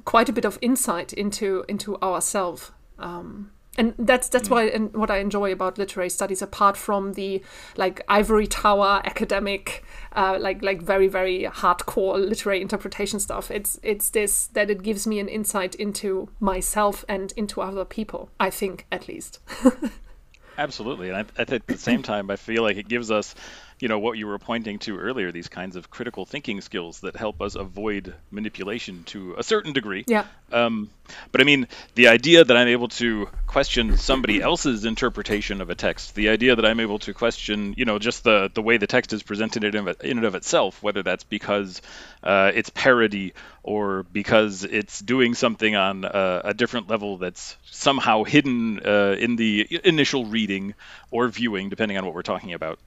[0.05, 2.71] quite a bit of insight into into ourselves.
[2.99, 7.43] Um, and that's that's why and what I enjoy about literary studies, apart from the
[7.75, 13.51] like ivory tower academic, uh, like like very very hardcore literary interpretation stuff.
[13.51, 18.29] It's it's this that it gives me an insight into myself and into other people.
[18.39, 19.39] I think at least.
[20.57, 23.35] Absolutely, and I, I at the same time, I feel like it gives us,
[23.79, 27.15] you know, what you were pointing to earlier, these kinds of critical thinking skills that
[27.15, 30.03] help us avoid manipulation to a certain degree.
[30.07, 30.25] Yeah.
[30.51, 30.89] Um,
[31.31, 35.75] but I mean, the idea that I'm able to question somebody else's interpretation of a
[35.75, 38.87] text, the idea that I'm able to question, you know, just the the way the
[38.87, 41.81] text is presented in, in and of itself, whether that's because
[42.23, 48.23] uh, it's parody or because it's doing something on a, a different level that's somehow
[48.23, 50.73] hidden uh, in the initial reading
[51.11, 52.79] or viewing, depending on what we're talking about.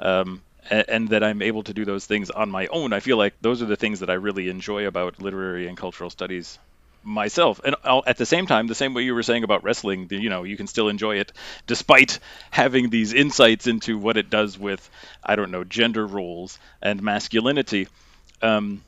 [0.00, 2.92] Um, and that I'm able to do those things on my own.
[2.92, 6.10] I feel like those are the things that I really enjoy about literary and cultural
[6.10, 6.58] studies
[7.02, 10.08] myself and I'll, at the same time the same way you were saying about wrestling
[10.10, 11.32] you know you can still enjoy it
[11.66, 12.18] despite
[12.50, 14.90] having these insights into what it does with
[15.24, 17.88] i don't know gender roles and masculinity
[18.42, 18.82] um,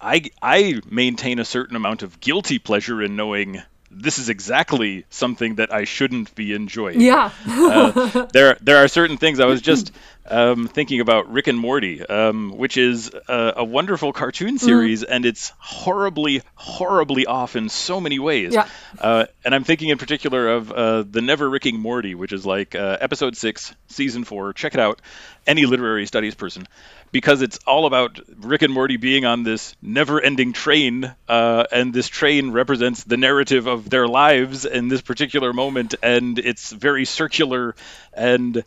[0.00, 5.56] I I maintain a certain amount of guilty pleasure in knowing this is exactly something
[5.56, 7.30] that I shouldn't be enjoying Yeah.
[7.48, 9.92] uh, there there are certain things I was just
[10.30, 15.26] um, thinking about Rick and Morty, um, which is a, a wonderful cartoon series, and
[15.26, 18.54] it's horribly, horribly off in so many ways.
[18.54, 18.68] Yeah.
[18.98, 22.74] Uh, and I'm thinking in particular of uh, the Never Ricking Morty, which is like
[22.74, 24.52] uh, episode six, season four.
[24.52, 25.00] Check it out,
[25.46, 26.66] any literary studies person,
[27.12, 32.08] because it's all about Rick and Morty being on this never-ending train, uh, and this
[32.08, 37.74] train represents the narrative of their lives in this particular moment, and it's very circular
[38.12, 38.64] and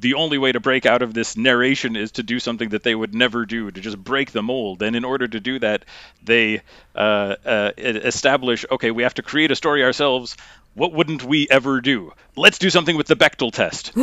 [0.00, 2.94] the only way to break out of this narration is to do something that they
[2.94, 4.82] would never do, to just break the mold.
[4.82, 5.84] And in order to do that,
[6.22, 6.62] they
[6.94, 10.36] uh, uh, establish okay, we have to create a story ourselves.
[10.74, 12.12] What wouldn't we ever do?
[12.36, 13.92] Let's do something with the Bechdel test.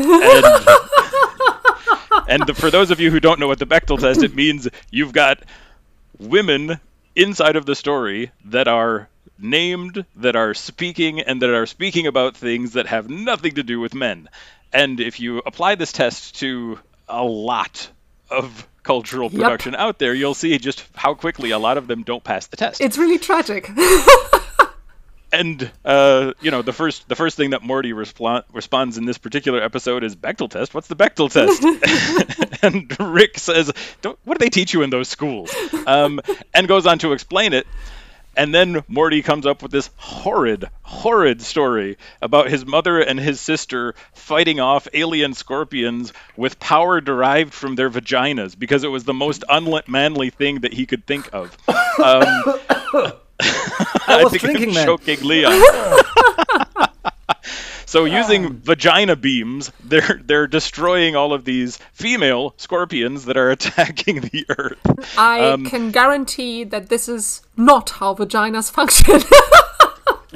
[2.28, 4.34] And, and the, for those of you who don't know what the Bechdel test, it
[4.34, 5.44] means you've got
[6.18, 6.80] women
[7.16, 12.36] inside of the story that are named, that are speaking, and that are speaking about
[12.36, 14.30] things that have nothing to do with men.
[14.76, 17.90] And if you apply this test to a lot
[18.30, 19.42] of cultural Yep.
[19.42, 22.58] production out there, you'll see just how quickly a lot of them don't pass the
[22.58, 22.82] test.
[22.82, 23.70] It's really tragic.
[25.32, 29.18] and uh, you know, the first the first thing that Morty respl- responds in this
[29.18, 30.74] particular episode is Bechdel test.
[30.74, 32.62] What's the Bechdel test?
[32.64, 35.54] and Rick says, Don't, "What do they teach you in those schools?"
[35.88, 36.20] Um,
[36.54, 37.66] and goes on to explain it.
[38.38, 43.40] And then Morty comes up with this horrid, horrid story about his mother and his
[43.40, 49.14] sister fighting off alien scorpions with power derived from their vaginas because it was the
[49.14, 51.58] most unmanly thing that he could think of.
[51.98, 52.24] Um,
[53.40, 54.86] I was think drinking, I'm man.
[54.86, 55.54] choking Leon.
[57.86, 64.22] so using vagina beams, they're they're destroying all of these female scorpions that are attacking
[64.22, 65.18] the Earth.
[65.18, 69.22] I Um, can guarantee that this is not how vaginas function.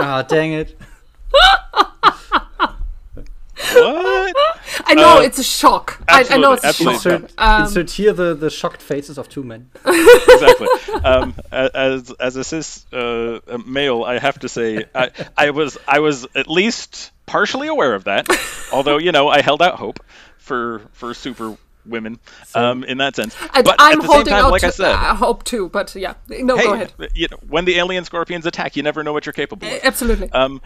[0.01, 0.79] Ah, dang it.
[3.73, 4.35] What?
[4.85, 6.01] I know Uh, it's a shock.
[6.07, 6.93] I, I know it's a shock.
[6.93, 7.15] absolutely.
[7.15, 9.69] Insert, insert here the, the shocked faces of two men.
[9.85, 10.67] exactly.
[11.03, 15.99] Um, as as a cis uh, male, I have to say I, I was I
[15.99, 18.27] was at least partially aware of that.
[18.73, 19.99] Although you know I held out hope
[20.37, 22.19] for for super women
[22.55, 23.35] um, in that sense.
[23.53, 25.43] And but I'm at the same holding time, out like I to- said, uh, hope
[25.43, 26.13] too, but yeah.
[26.27, 26.93] No, hey, go ahead.
[27.15, 29.79] You know, when the alien scorpions attack, you never know what you're capable of.
[29.83, 30.31] Absolutely.
[30.31, 30.61] Um,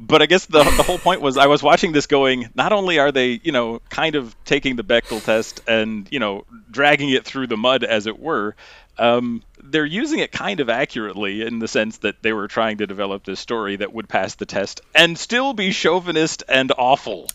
[0.00, 2.48] but I guess the the whole point was I was watching this going.
[2.54, 6.44] Not only are they, you know, kind of taking the Bechdel test and you know
[6.70, 8.56] dragging it through the mud, as it were.
[8.98, 12.86] Um, they're using it kind of accurately in the sense that they were trying to
[12.86, 17.28] develop this story that would pass the test and still be chauvinist and awful.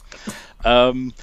[0.63, 1.13] Um,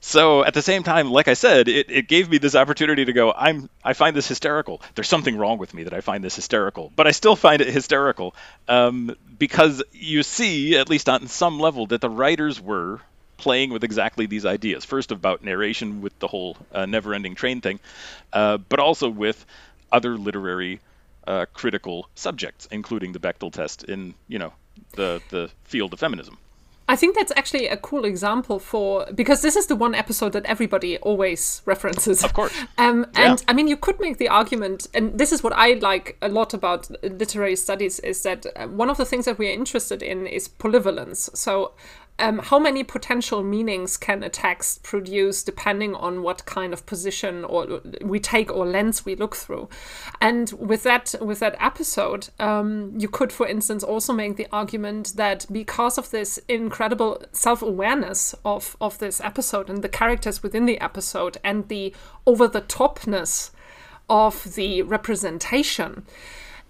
[0.00, 3.12] so at the same time, like I said, it, it gave me this opportunity to
[3.12, 4.80] go, I'm I find this hysterical.
[4.94, 7.68] There's something wrong with me that I find this hysterical, but I still find it
[7.68, 8.34] hysterical
[8.66, 13.00] um, because you see, at least on some level, that the writers were
[13.36, 14.84] playing with exactly these ideas.
[14.84, 17.80] First about narration with the whole uh, never-ending train thing,
[18.32, 19.44] uh, but also with
[19.92, 20.80] other literary
[21.26, 24.52] uh, critical subjects, including the Bechdel test in you know
[24.92, 26.38] the the field of feminism.
[26.92, 30.44] I think that's actually a cool example for because this is the one episode that
[30.46, 32.24] everybody always references.
[32.24, 32.52] Of course.
[32.78, 33.30] Um, Yeah.
[33.30, 36.28] and I mean, you could make the argument, and this is what I like a
[36.28, 40.02] lot about literary studies, is that uh, one of the things that we are interested
[40.02, 41.30] in is polyvalence.
[41.36, 41.72] So,
[42.18, 47.44] um, how many potential meanings can a text produce depending on what kind of position
[47.44, 49.68] or we take or lens we look through?
[50.20, 55.14] And with that, with that episode, um, you could, for instance, also make the argument
[55.16, 60.80] that because of this incredible self-awareness of of this episode and the characters within the
[60.80, 61.94] episode and the
[62.26, 63.50] over-the-topness
[64.08, 66.04] of the representation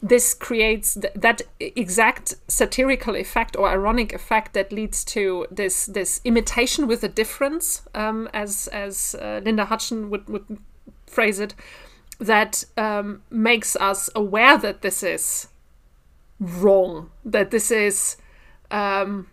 [0.02, 6.20] this creates th- that exact satirical effect or ironic effect that leads to this this
[6.24, 10.58] imitation with a difference um, as as uh, Linda Hutcheon would, would
[11.06, 11.54] phrase it
[12.18, 15.48] that um, makes us aware that this is
[16.38, 18.16] wrong that this is
[18.70, 19.26] um,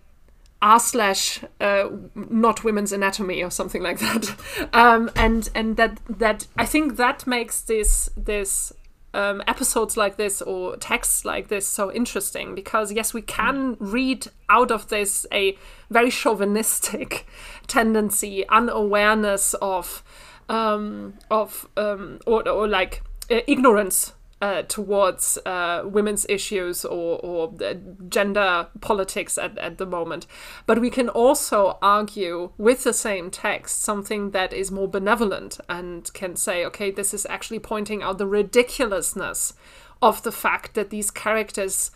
[0.61, 4.35] r slash uh, not women's anatomy or something like that.
[4.73, 8.73] Um, and and that that I think that makes this this
[9.13, 14.27] um, episodes like this or texts like this so interesting because yes we can read
[14.49, 15.57] out of this a
[15.89, 17.25] very chauvinistic
[17.67, 20.03] tendency unawareness of
[20.49, 27.53] um, of um, or, or like uh, ignorance uh, towards uh, women's issues or, or
[27.63, 27.73] uh,
[28.07, 30.27] gender politics at, at the moment.
[30.65, 36.11] But we can also argue with the same text something that is more benevolent and
[36.13, 39.53] can say, okay, this is actually pointing out the ridiculousness
[40.01, 41.91] of the fact that these characters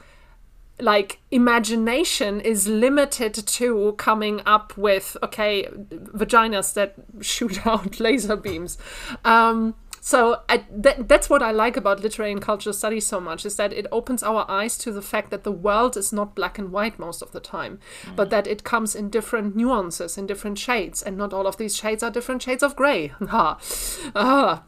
[0.81, 8.77] like imagination is limited to coming up with okay vaginas that shoot out laser beams
[9.25, 13.45] um, so I, that, that's what I like about literary and cultural studies so much
[13.45, 16.57] is that it opens our eyes to the fact that the world is not black
[16.57, 17.79] and white most of the time,
[18.15, 21.77] but that it comes in different nuances, in different shades, and not all of these
[21.77, 23.13] shades are different shades of grey.
[23.31, 23.59] Ha.
[24.15, 24.63] ah.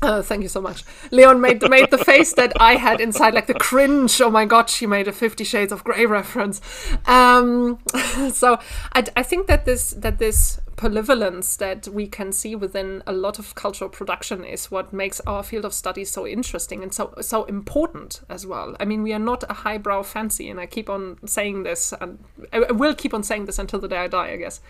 [0.00, 0.84] Uh, thank you so much.
[1.10, 4.20] Leon made the, made the face that I had inside, like the cringe.
[4.20, 6.60] Oh my god, she made a Fifty Shades of Grey reference.
[7.06, 7.80] Um,
[8.32, 8.60] so
[8.92, 13.40] I, I think that this that this polyvalence that we can see within a lot
[13.40, 17.42] of cultural production is what makes our field of study so interesting and so so
[17.44, 18.76] important as well.
[18.78, 22.20] I mean, we are not a highbrow fancy, and I keep on saying this, and
[22.52, 24.30] I will keep on saying this until the day I die.
[24.30, 24.60] I guess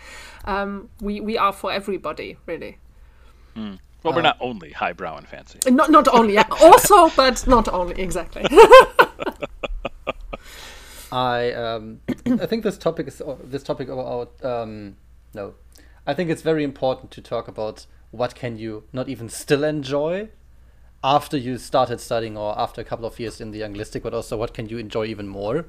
[0.45, 2.79] um, we we are for everybody, really.
[3.55, 3.77] Mm.
[4.03, 5.59] Well, we're not only highbrow and fancy.
[5.69, 6.47] Not not only, yeah.
[6.61, 8.45] also, but not only exactly.
[11.11, 14.95] I um, I think this topic is this topic about um,
[15.33, 15.55] no,
[16.07, 20.29] I think it's very important to talk about what can you not even still enjoy
[21.03, 24.37] after you started studying or after a couple of years in the anglistic, but also
[24.37, 25.65] what can you enjoy even more,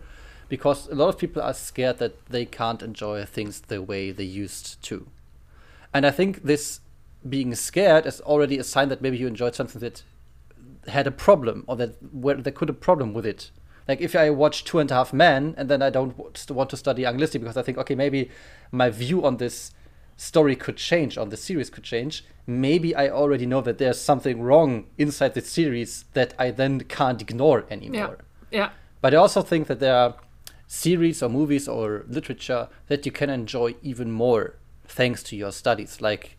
[0.49, 4.25] because a lot of people are scared that they can't enjoy things the way they
[4.25, 5.07] used to,
[5.95, 6.81] and I think this
[7.29, 10.03] being scared is already a sign that maybe you enjoyed something that
[10.89, 13.51] had a problem or that where there could a problem with it.
[13.87, 16.17] Like if I watch Two and a Half Men and then I don't
[16.51, 18.31] want to study Anglistic because I think okay maybe
[18.73, 19.73] my view on this
[20.17, 22.25] story could change, on the series could change.
[22.47, 27.23] Maybe I already know that there's something wrong inside the series that I then can't
[27.23, 28.19] ignore anymore.
[28.51, 28.59] Yeah.
[28.59, 28.71] yeah.
[29.01, 30.17] But I also think that there are
[30.67, 36.01] series or movies or literature that you can enjoy even more thanks to your studies.
[36.01, 36.37] Like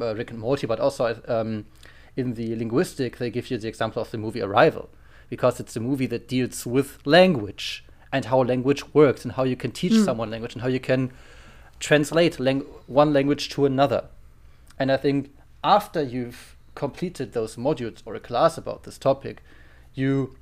[0.00, 1.66] uh, Rick and Morty, but also um,
[2.16, 4.88] in the linguistic, they give you the example of the movie Arrival,
[5.28, 9.56] because it's a movie that deals with language and how language works and how you
[9.56, 10.04] can teach mm.
[10.04, 11.12] someone language and how you can
[11.80, 14.04] translate lang- one language to another.
[14.78, 19.42] And I think after you've completed those modules or a class about this topic,
[19.94, 20.36] you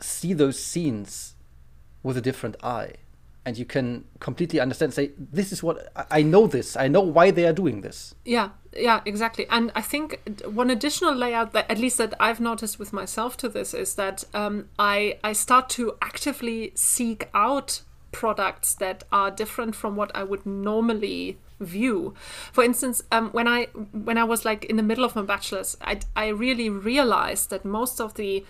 [0.00, 1.34] see those scenes
[2.02, 2.94] with a different eye
[3.44, 7.30] and you can completely understand say this is what i know this i know why
[7.30, 9.46] they are doing this yeah yeah exactly.
[9.50, 13.48] And i think one additional layout that at least that i've noticed with myself to
[13.48, 19.74] this is that um, i i start to actively seek out products that are different
[19.74, 22.14] from what i would normally view.
[22.52, 25.76] For instance um, when i when i was like in the middle of my bachelor's
[25.80, 28.44] i i really realized that most of the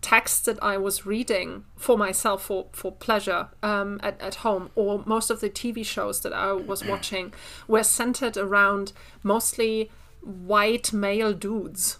[0.00, 5.02] texts that I was reading for myself for, for pleasure um, at, at home, or
[5.06, 7.32] most of the TV shows that I was watching
[7.68, 8.92] were centered around
[9.22, 9.90] mostly
[10.22, 11.98] white male dudes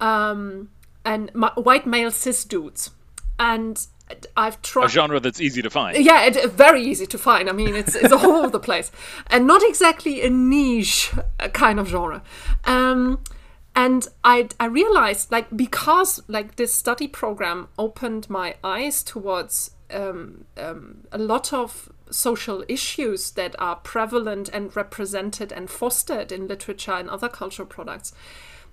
[0.00, 0.70] um,
[1.04, 2.90] and ma- white male cis dudes.
[3.38, 3.86] And
[4.36, 5.96] I've tried a genre that's easy to find.
[6.04, 7.48] Yeah, it, very easy to find.
[7.48, 8.90] I mean, it's it's all over the place,
[9.28, 12.22] and not exactly a niche uh, kind of genre.
[12.64, 13.20] Um,
[13.74, 20.44] and I, I realized like because like this study program opened my eyes towards um,
[20.56, 26.92] um, a lot of social issues that are prevalent and represented and fostered in literature
[26.92, 28.12] and other cultural products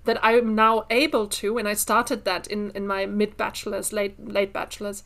[0.04, 4.18] that I'm now able to, and I started that in, in my mid bachelor's, late
[4.26, 5.02] late bachelor's,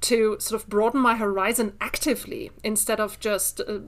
[0.00, 3.80] to sort of broaden my horizon actively instead of just uh,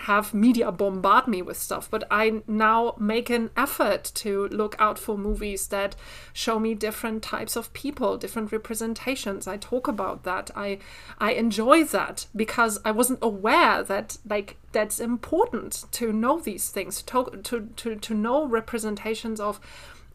[0.00, 1.90] have media bombard me with stuff.
[1.90, 5.96] But i now make an effort to look out for movies that
[6.32, 9.46] show me different types of people different representations.
[9.46, 10.50] I talk about that.
[10.56, 10.78] I
[11.18, 17.02] i enjoy that because i wasn't aware that like that's important to know these things
[17.02, 19.60] to to to, to know representations of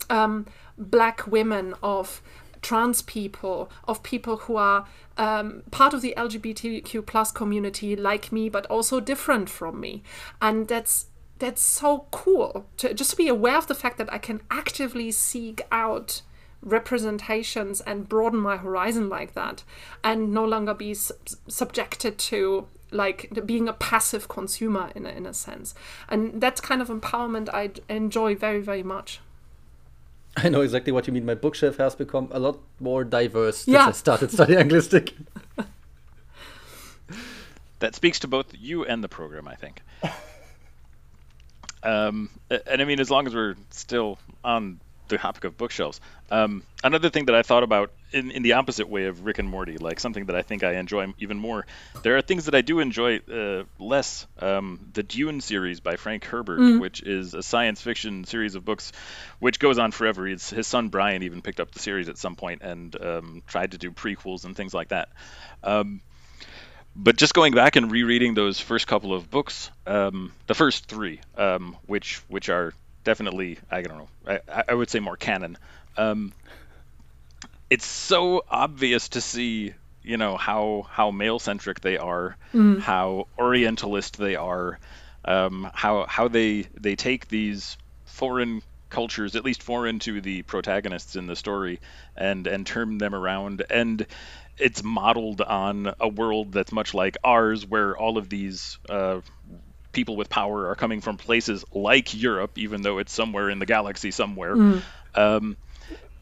[0.09, 0.45] um,
[0.77, 2.21] black women of
[2.63, 4.87] trans people, of people who are
[5.17, 10.01] um, part of the LGBTQ plus community, like me, but also different from me,
[10.41, 11.07] and that's
[11.39, 15.11] that's so cool to just to be aware of the fact that I can actively
[15.11, 16.21] seek out
[16.61, 19.63] representations and broaden my horizon like that,
[20.03, 21.13] and no longer be su-
[21.47, 25.75] subjected to like being a passive consumer in a, in a sense,
[26.09, 29.19] and that kind of empowerment I enjoy very very much.
[30.37, 31.25] I know exactly what you mean.
[31.25, 33.85] My bookshelf has become a lot more diverse yeah.
[33.85, 35.13] since I started studying Anglistic.
[37.79, 39.81] that speaks to both you and the program, I think.
[41.83, 46.01] um, and I mean, as long as we're still on the topic of bookshelves.
[46.31, 49.49] Um, another thing that I thought about in, in the opposite way of Rick and
[49.49, 51.65] Morty, like something that I think I enjoy even more.
[52.03, 54.27] There are things that I do enjoy uh, less.
[54.39, 56.79] Um, the Dune series by Frank Herbert, mm.
[56.79, 58.91] which is a science fiction series of books,
[59.39, 60.27] which goes on forever.
[60.27, 63.71] It's, his son Brian even picked up the series at some point and um, tried
[63.71, 65.09] to do prequels and things like that.
[65.63, 66.01] Um,
[66.95, 71.21] but just going back and rereading those first couple of books, um, the first three,
[71.35, 75.57] um, which which are definitely I don't know, I, I would say more canon.
[77.69, 82.37] It's so obvious to see, you know, how how male centric they are,
[82.79, 84.79] how Orientalist they are,
[85.25, 91.15] um, how how they they take these foreign cultures, at least foreign to the protagonists
[91.15, 91.79] in the story,
[92.15, 93.63] and and turn them around.
[93.69, 94.05] And
[94.57, 99.21] it's modeled on a world that's much like ours, where all of these uh,
[99.93, 103.65] people with power are coming from places like Europe, even though it's somewhere in the
[103.65, 104.55] galaxy somewhere,
[105.15, 105.57] um,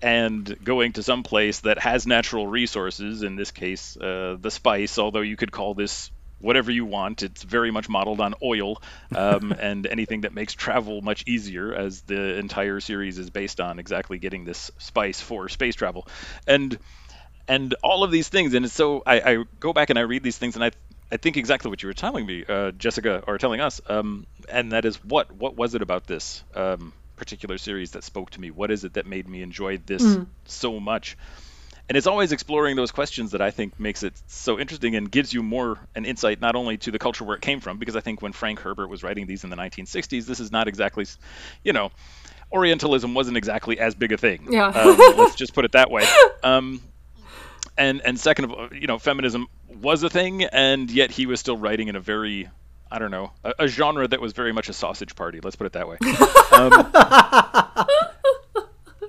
[0.01, 3.23] and going to some place that has natural resources.
[3.23, 4.97] In this case, uh, the spice.
[4.97, 8.81] Although you could call this whatever you want, it's very much modeled on oil
[9.15, 13.79] um, and anything that makes travel much easier, as the entire series is based on
[13.79, 16.07] exactly getting this spice for space travel,
[16.47, 16.77] and
[17.47, 18.53] and all of these things.
[18.53, 20.71] And so I, I go back and I read these things, and I
[21.11, 24.71] I think exactly what you were telling me, uh, Jessica, or telling us, um, and
[24.71, 28.49] that is what what was it about this um, particular series that spoke to me?
[28.49, 31.15] What is it that made me enjoy this so much?
[31.87, 35.31] And it's always exploring those questions that I think makes it so interesting and gives
[35.31, 37.99] you more an insight not only to the culture where it came from, because I
[37.99, 41.05] think when Frank Herbert was writing these in the 1960s, this is not exactly,
[41.63, 41.91] you know,
[42.51, 44.47] Orientalism wasn't exactly as big a thing.
[44.49, 44.69] Yeah.
[44.69, 46.05] Um, let's just put it that way.
[46.43, 46.81] Um,
[47.77, 51.39] and and second of all, you know, feminism was a thing, and yet he was
[51.39, 52.49] still writing in a very,
[52.91, 55.39] I don't know, a, a genre that was very much a sausage party.
[55.41, 55.97] Let's put it that way.
[56.51, 56.91] Um,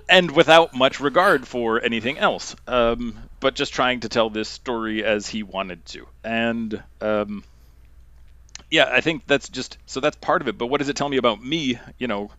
[0.09, 5.05] and without much regard for anything else, um, but just trying to tell this story
[5.05, 6.07] as he wanted to.
[6.23, 7.43] And um,
[8.71, 10.57] yeah, I think that's just so that's part of it.
[10.57, 11.81] But what does it tell me about me?
[11.99, 12.31] You know,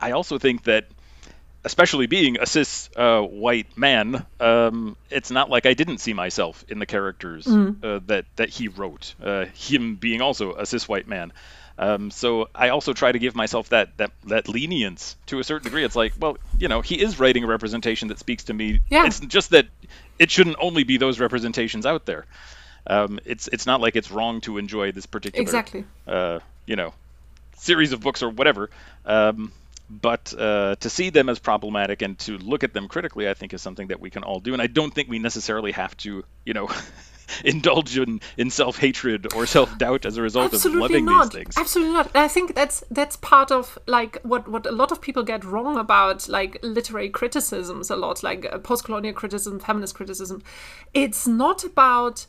[0.00, 0.86] I also think that
[1.64, 6.64] especially being a cis uh, white man, um, it's not like I didn't see myself
[6.68, 9.14] in the characters uh, that that he wrote.
[9.22, 11.32] Uh, him being also a cis white man.
[11.78, 15.64] Um, so I also try to give myself that, that that lenience to a certain
[15.64, 15.84] degree.
[15.84, 18.80] It's like, well, you know, he is writing a representation that speaks to me.
[18.90, 19.06] Yeah.
[19.06, 19.66] It's just that
[20.18, 22.26] it shouldn't only be those representations out there.
[22.86, 25.84] Um, it's it's not like it's wrong to enjoy this particular Exactly.
[26.06, 26.92] uh, you know,
[27.56, 28.70] series of books or whatever.
[29.06, 29.52] Um,
[30.00, 33.52] but uh, to see them as problematic and to look at them critically, I think
[33.52, 34.54] is something that we can all do.
[34.54, 36.70] And I don't think we necessarily have to, you know,
[37.44, 41.24] indulge in, in self hatred or self doubt as a result of loving not.
[41.24, 41.58] these things.
[41.58, 42.10] Absolutely not.
[42.16, 45.76] I think that's that's part of like what what a lot of people get wrong
[45.76, 50.42] about like literary criticisms a lot, like uh, post-colonial criticism, feminist criticism.
[50.94, 52.26] It's not about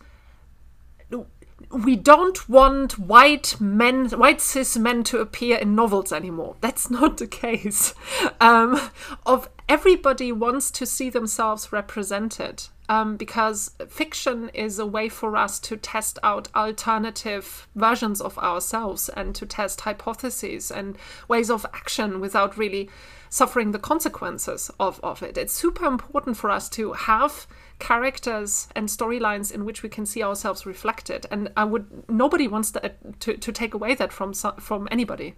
[1.72, 6.56] we don't want white men, white cis men to appear in novels anymore.
[6.62, 7.94] That's not the case.
[8.40, 8.80] Um,
[9.26, 15.60] of everybody wants to see themselves represented um, because fiction is a way for us
[15.62, 20.98] to test out alternative versions of ourselves and to test hypotheses and
[21.28, 22.90] ways of action without really
[23.34, 25.40] suffering the consequences of, of it.
[25.40, 27.48] It's super important for us to have
[27.80, 32.72] characters and storylines in which we can see ourselves reflected and i would nobody wants
[32.72, 35.34] that to, to take away that from from anybody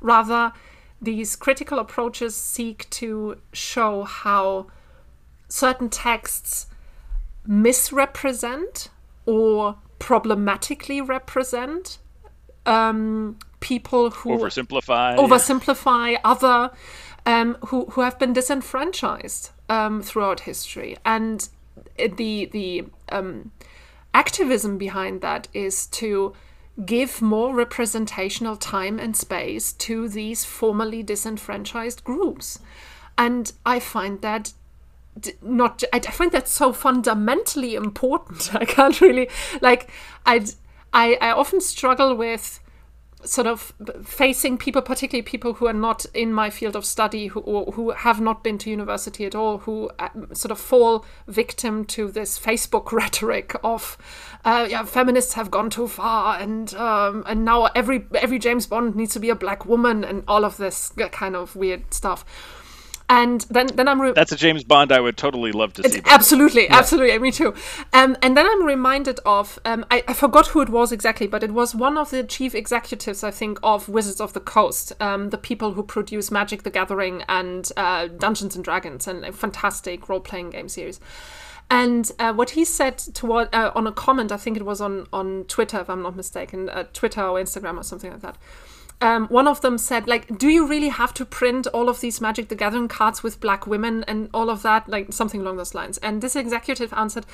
[0.00, 0.52] rather
[1.02, 4.66] these critical approaches seek to show how
[5.48, 6.68] certain texts
[7.46, 8.88] misrepresent
[9.26, 11.98] or problematically represent
[12.66, 15.16] um, people who Oversimplify.
[15.16, 16.70] oversimplify other
[17.26, 21.48] um, who who have been disenfranchised um, throughout history, and
[21.96, 23.52] the the um,
[24.14, 26.34] activism behind that is to
[26.84, 32.58] give more representational time and space to these formerly disenfranchised groups,
[33.18, 34.52] and I find that
[35.42, 38.54] not I find that so fundamentally important.
[38.60, 39.28] I can't really
[39.60, 39.90] like
[40.26, 40.44] I
[40.92, 42.60] I I often struggle with
[43.24, 43.72] sort of
[44.04, 47.90] facing people, particularly people who are not in my field of study, who or who
[47.90, 52.38] have not been to university at all, who uh, sort of fall victim to this
[52.38, 53.98] Facebook rhetoric of,
[54.44, 58.94] uh, yeah, feminists have gone too far, and um, and now every every James Bond
[58.96, 62.24] needs to be a black woman, and all of this kind of weird stuff.
[63.10, 65.88] And then, then I'm re- That's a James Bond I would totally love to see.
[65.88, 66.04] the way.
[66.06, 67.52] Absolutely, absolutely, me too.
[67.92, 71.42] Um, and then I'm reminded of um, I, I forgot who it was exactly, but
[71.42, 75.30] it was one of the chief executives, I think, of Wizards of the Coast, um,
[75.30, 80.08] the people who produce Magic: The Gathering and uh, Dungeons and Dragons, and a fantastic
[80.08, 81.00] role-playing game series.
[81.68, 85.08] And uh, what he said toward uh, on a comment, I think it was on
[85.12, 88.38] on Twitter, if I'm not mistaken, uh, Twitter or Instagram or something like that.
[89.00, 92.20] Um, one of them said, like, do you really have to print all of these
[92.20, 94.88] Magic the Gathering cards with black women and all of that?
[94.88, 95.98] Like, something along those lines.
[95.98, 97.24] And this executive answered,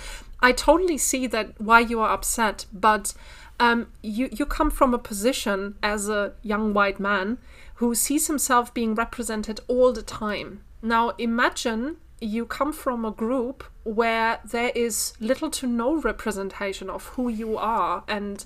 [0.41, 3.15] I totally see that why you are upset, but
[3.59, 7.39] um, you, you come from a position as a young white man
[7.77, 10.63] who sees himself being represented all the time.
[10.83, 17.07] Now, imagine you come from a group where there is little to no representation of
[17.09, 18.45] who you are and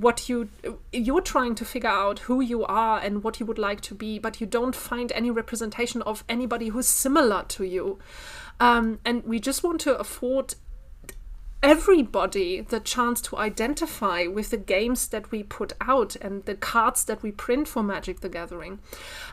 [0.00, 0.48] what you
[0.92, 4.18] you're trying to figure out who you are and what you would like to be
[4.18, 7.98] but you don't find any representation of anybody who's similar to you.
[8.58, 10.54] Um, and we just want to afford
[11.62, 17.04] everybody the chance to identify with the games that we put out and the cards
[17.04, 18.78] that we print for Magic the Gathering.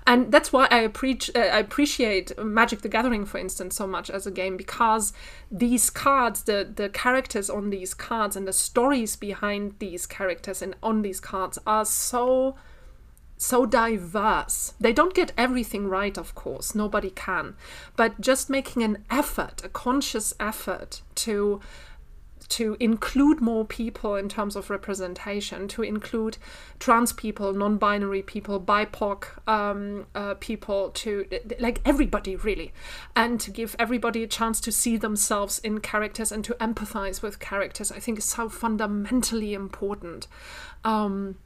[0.07, 4.25] And that's why I, uh, I appreciate Magic the Gathering, for instance, so much as
[4.25, 5.13] a game because
[5.51, 10.75] these cards, the, the characters on these cards and the stories behind these characters and
[10.81, 12.55] on these cards are so
[13.35, 14.73] so diverse.
[14.79, 17.55] They don't get everything right, of course, nobody can.
[17.97, 21.59] But just making an effort, a conscious effort to
[22.49, 26.37] to include more people in terms of representation, to include
[26.79, 31.25] trans people, non binary people, BIPOC um, uh, people, to
[31.59, 32.71] like everybody really,
[33.15, 37.39] and to give everybody a chance to see themselves in characters and to empathize with
[37.39, 40.27] characters, I think is so fundamentally important.
[40.83, 41.37] Um,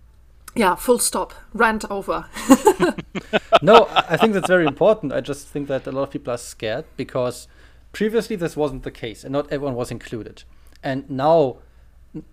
[0.55, 1.33] yeah, full stop.
[1.53, 2.25] Rant over.
[3.61, 5.13] no, I think that's very important.
[5.13, 7.47] I just think that a lot of people are scared because
[7.91, 10.43] previously this wasn't the case and not everyone was included
[10.83, 11.57] and now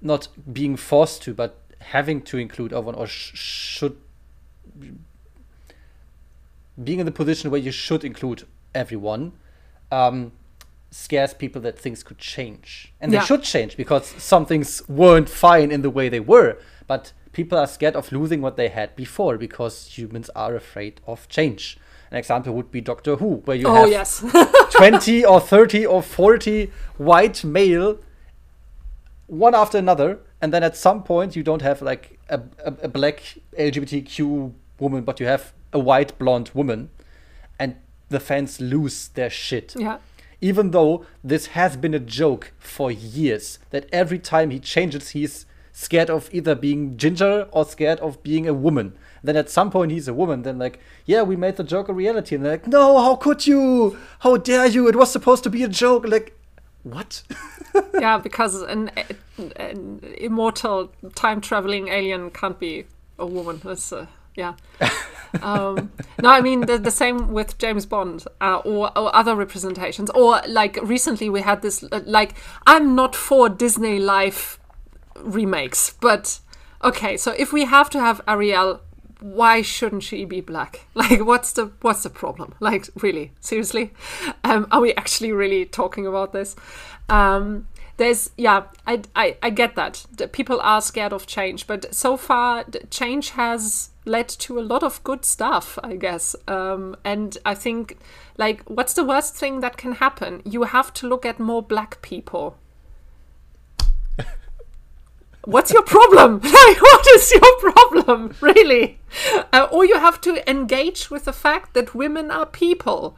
[0.01, 3.97] not being forced to but having to include everyone or sh- should
[6.82, 9.32] being in the position where you should include everyone
[9.92, 10.32] um,
[10.90, 13.20] scares people that things could change and Yeah.
[13.20, 17.59] they should change because some things weren't fine in the way they were but people
[17.59, 21.78] are scared of losing what they had before because humans are afraid of change
[22.11, 24.24] an example would be doctor who where you oh have yes.
[24.72, 27.99] 20 or 30 or 40 white male
[29.39, 32.89] one after another and then at some point you don't have like a, a, a
[32.89, 33.22] black
[33.59, 36.91] lgbtq woman but you have a white blonde woman
[37.59, 37.76] and
[38.09, 39.74] the fans lose their shit.
[39.76, 39.99] Yeah.
[40.41, 45.47] even though this has been a joke for years that every time he changes he's
[45.72, 48.97] scared of either being ginger or scared of being a woman.
[49.24, 51.93] Then at some point he's a woman then like yeah we made the joke a
[51.93, 53.99] reality and they're like no how could you?
[54.20, 54.87] How dare you?
[54.87, 56.07] It was supposed to be a joke.
[56.07, 56.37] Like
[56.85, 57.22] what
[57.95, 58.91] yeah, because an,
[59.57, 62.85] an immortal time traveling alien can't be
[63.18, 63.61] a woman.
[63.64, 64.07] That's uh,
[64.37, 64.55] yeah.
[65.43, 70.11] um, no, I mean the, the same with James Bond uh, or, or other representations.
[70.11, 72.35] Or like recently we had this uh, like
[72.66, 74.59] I'm not for Disney life
[75.16, 76.39] remakes, but
[76.82, 77.16] okay.
[77.16, 78.80] So if we have to have Ariel,
[79.25, 80.87] why shouldn't she be black?
[80.95, 82.55] Like, what's the what's the problem?
[82.61, 83.93] Like, really, seriously,
[84.45, 86.55] um, are we actually really talking about this?
[87.09, 87.66] Um,
[87.97, 90.05] there's yeah, I, I I get that.
[90.33, 95.03] People are scared of change, but so far change has led to a lot of
[95.05, 96.37] good stuff, I guess.
[96.47, 97.97] Um, and I think
[98.37, 100.43] like, what's the worst thing that can happen?
[100.45, 102.59] You have to look at more black people
[105.45, 106.40] what's your problem?
[106.45, 108.99] Like, what is your problem, really?
[109.53, 113.16] Uh, or you have to engage with the fact that women are people.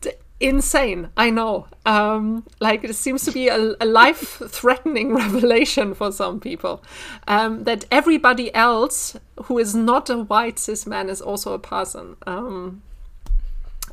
[0.00, 1.66] D- insane, I know.
[1.84, 6.82] Um, like, it seems to be a, a life threatening revelation for some people
[7.26, 12.16] um, that everybody else who is not a white cis man is also a person.
[12.26, 12.82] Um,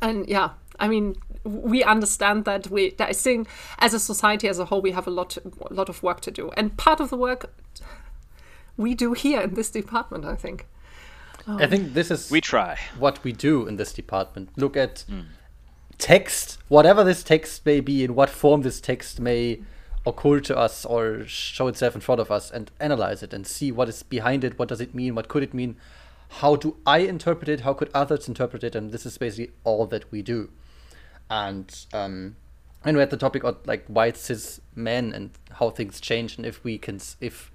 [0.02, 4.58] and yeah i mean we understand that we that i think as a society as
[4.58, 6.50] a whole we have a lot a lot of work to do.
[6.56, 7.52] And part of the work
[8.76, 10.66] we do here in this department i think.
[11.46, 11.58] Oh.
[11.58, 12.78] I think this is We try.
[12.98, 14.48] what we do in this department.
[14.56, 15.20] Look at hmm.
[15.98, 19.60] text whatever this text may be in what form this text may
[20.06, 23.70] occur to us or show itself in front of us and analyze it and see
[23.70, 25.76] what is behind it what does it mean what could it mean
[26.40, 29.86] how do i interpret it how could others interpret it and this is basically all
[29.86, 30.50] that we do
[31.30, 32.36] and um
[32.84, 36.44] and we had the topic of like white cis men and how things change and
[36.46, 37.50] if we can if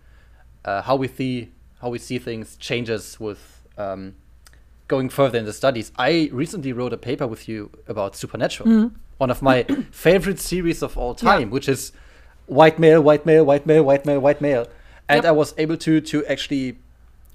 [0.65, 1.51] uh, how we see
[1.81, 4.15] how we see things changes with um,
[4.89, 5.91] going further in the studies.
[5.97, 10.97] I recently wrote a paper with you about Supernatural, one of my favorite series of
[10.97, 11.29] all Yeah.
[11.37, 11.93] time, which is
[12.47, 14.67] white male, white male, white male, white male, white male,
[15.07, 15.25] and Yep.
[15.25, 16.77] I was able to to actually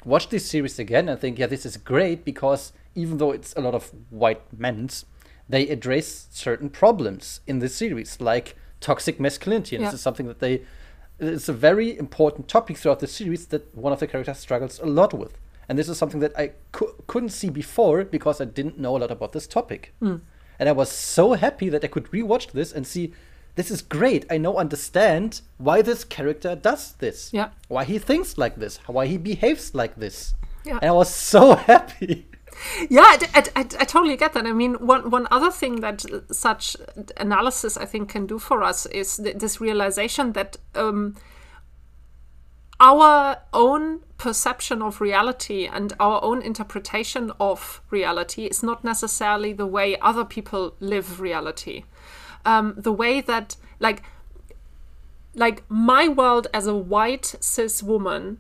[0.05, 3.61] watch this series again and think, yeah, this is great because even though it's a
[3.63, 5.07] lot of white men's,
[5.49, 9.77] they address certain problems in this series, like toxic masculinity.
[9.77, 9.89] And Yeah.
[9.91, 10.63] this is something that they
[11.21, 14.87] it's a very important topic throughout the series that one of the characters struggles a
[14.87, 15.39] lot with.
[15.69, 18.99] And this is something that I cou- couldn't see before because I didn't know a
[18.99, 19.95] lot about this topic.
[20.01, 20.17] Hmm.
[20.59, 23.13] And I was so happy that I could rewatch this and see
[23.55, 24.27] this is great.
[24.29, 27.31] I now understand why this character does this.
[27.33, 27.51] Yeah.
[27.69, 30.35] Why he thinks like this, why he behaves like this.
[30.65, 30.79] Yeah.
[30.83, 32.27] And I was so happy.
[32.89, 34.47] Yeah, I, I, I, I totally get that.
[34.47, 36.77] I mean, one one other thing that such
[37.17, 41.17] analysis I think can do for us is th- this realization that um,
[42.81, 49.67] our own perception of reality and our own interpretation of reality is not necessarily the
[49.67, 51.85] way other people live reality.
[52.45, 54.03] Um, the way that, like,
[55.35, 58.39] like my world as a white cis woman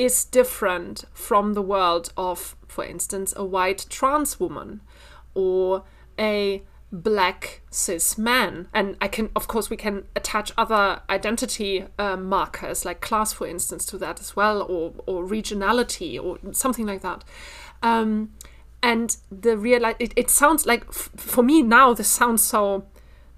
[0.00, 4.80] is different from the world of, for instance, a white trans woman
[5.34, 5.84] or
[6.18, 8.68] a black cis man.
[8.72, 13.46] And I can, of course, we can attach other identity uh, markers like class, for
[13.46, 17.22] instance, to that as well, or or regionality or something like that.
[17.82, 18.30] Um,
[18.82, 22.86] and the real, it, it sounds like f- for me now, this sounds so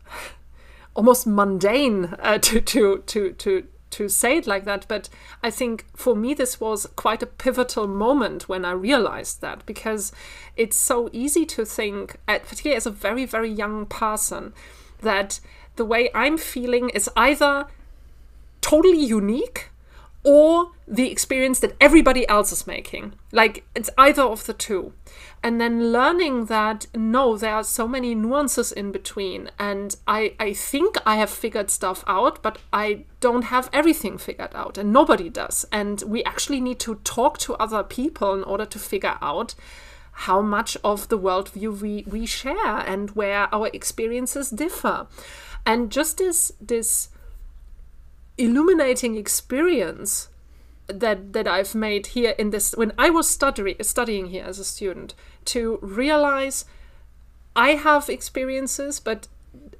[0.94, 5.09] almost mundane uh, to to to to to say it like that but
[5.43, 10.12] i think for me this was quite a pivotal moment when i realized that because
[10.57, 14.53] it's so easy to think particularly as a very very young person
[15.01, 15.40] that
[15.76, 17.66] the way i'm feeling is either
[18.61, 19.68] totally unique
[20.24, 23.14] or the experience that everybody else is making.
[23.32, 24.92] Like it's either of the two.
[25.42, 29.50] And then learning that no, there are so many nuances in between.
[29.58, 34.54] And I, I think I have figured stuff out, but I don't have everything figured
[34.54, 34.78] out.
[34.78, 35.64] And nobody does.
[35.72, 39.54] And we actually need to talk to other people in order to figure out
[40.12, 45.08] how much of the worldview we, we share and where our experiences differ.
[45.64, 47.08] And just this this
[48.38, 50.28] illuminating experience
[50.86, 54.64] that that I've made here in this when I was studying studying here as a
[54.64, 55.14] student
[55.46, 56.64] to realize
[57.54, 59.28] I have experiences but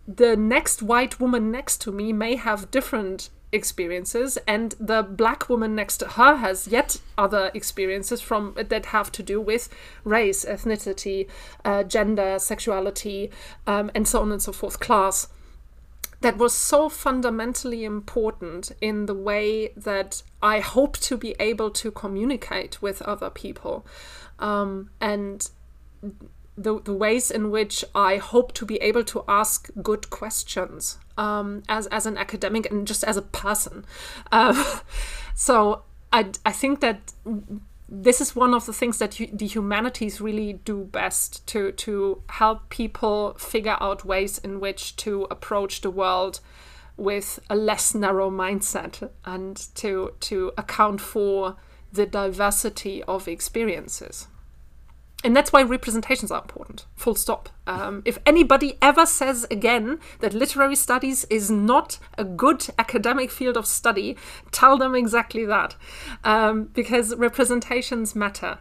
[0.07, 5.75] the next white woman next to me may have different experiences and the black woman
[5.75, 9.69] next to her has yet other experiences from that have to do with
[10.05, 11.29] race ethnicity
[11.65, 13.31] uh, gender sexuality
[13.67, 15.29] um, and so on and so forth class
[16.23, 21.91] that was so fundamentally important in the way that I hope to be able to
[21.91, 23.87] communicate with other people.
[24.39, 25.49] Um, and
[26.57, 31.63] the, the ways in which I hope to be able to ask good questions um,
[31.69, 33.85] as, as an academic and just as a person.
[34.31, 34.81] Uh,
[35.35, 37.13] so I, I think that
[37.95, 42.23] this is one of the things that hu- the humanities really do best to to
[42.31, 46.41] help people figure out ways in which to approach the world
[46.97, 51.57] with a less narrow mindset and to to account for
[51.93, 54.27] the diversity of experiences
[55.25, 56.87] and that's why representations are important.
[56.97, 57.49] Full stop.
[57.67, 63.57] Um, if anybody ever says again that literary studies is not a good academic field
[63.57, 64.17] of study
[64.51, 65.77] tell them exactly that.
[66.25, 68.59] Um, because representations matter.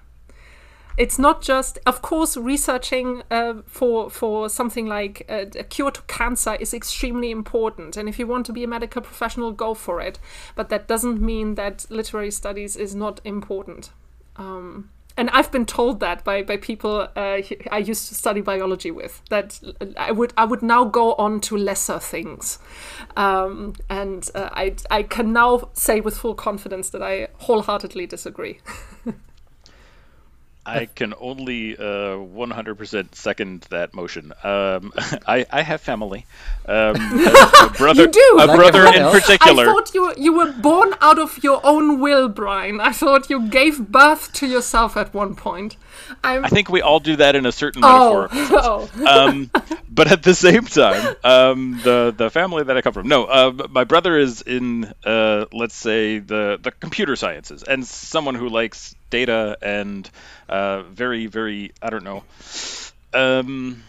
[0.98, 6.02] It's not just of course researching uh, for for something like a, a, cure to
[6.04, 7.98] cancer is extremely important.
[7.98, 10.20] And if you want to be a medical professional go for it.
[10.54, 13.92] But that doesn't mean that literary studies is not important.
[14.36, 17.42] Um, and I've been told that by, by people uh,
[17.72, 19.60] I used to study biology with that
[19.98, 22.60] I would I would now go on to lesser things,
[23.18, 28.60] um, and uh, I I can now say with full confidence that I wholeheartedly disagree.
[30.66, 34.32] I can only uh, 100% second that motion.
[34.44, 34.94] Um,
[35.28, 36.26] I, I have family.
[36.68, 38.38] Um, a, a brother, You do?
[38.40, 39.20] a Like brother in else?
[39.22, 39.64] particular.
[39.64, 42.80] I thought you you were born out of your own will, Brian.
[42.80, 45.78] I thought you gave birth to yourself at one point.
[46.24, 48.30] I'm, I think we all do that in a certain oh, metaphor.
[48.62, 49.08] oh.
[49.08, 49.50] um,
[49.90, 53.68] but at the same time, um, the the family that I come from, no, uh,
[53.70, 58.96] my brother is in, uh, let's say, the the computer sciences, and someone who likes
[59.12, 60.10] data and
[60.50, 62.24] uh, very, very, I don't know,
[63.14, 63.84] um,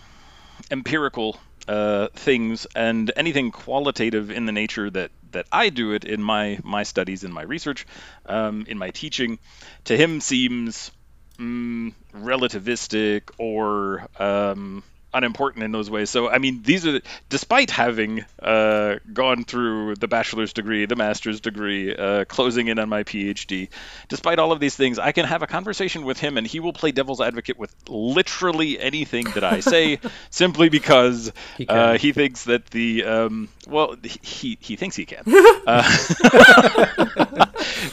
[0.71, 6.23] empirical uh, things, and anything qualitative in the nature that that I do it in
[6.23, 7.87] my my studies, in my research,
[8.27, 9.39] um, in my teaching,
[9.85, 10.91] to him seems
[11.39, 14.83] mm, relativistic or um,
[15.15, 16.11] unimportant in those ways.
[16.11, 21.41] So, I mean, these are, despite having uh, gone through the bachelor's degree, the master's
[21.41, 23.69] degree, uh, closing in on my PhD,
[24.09, 26.73] despite all of these things, I can have a conversation with him and he will
[26.73, 29.99] play devil's advocate with literally anything that I say
[30.31, 35.25] simply because He uh, he thinks that the, um, well, he, he thinks he can.
[35.65, 35.83] Uh,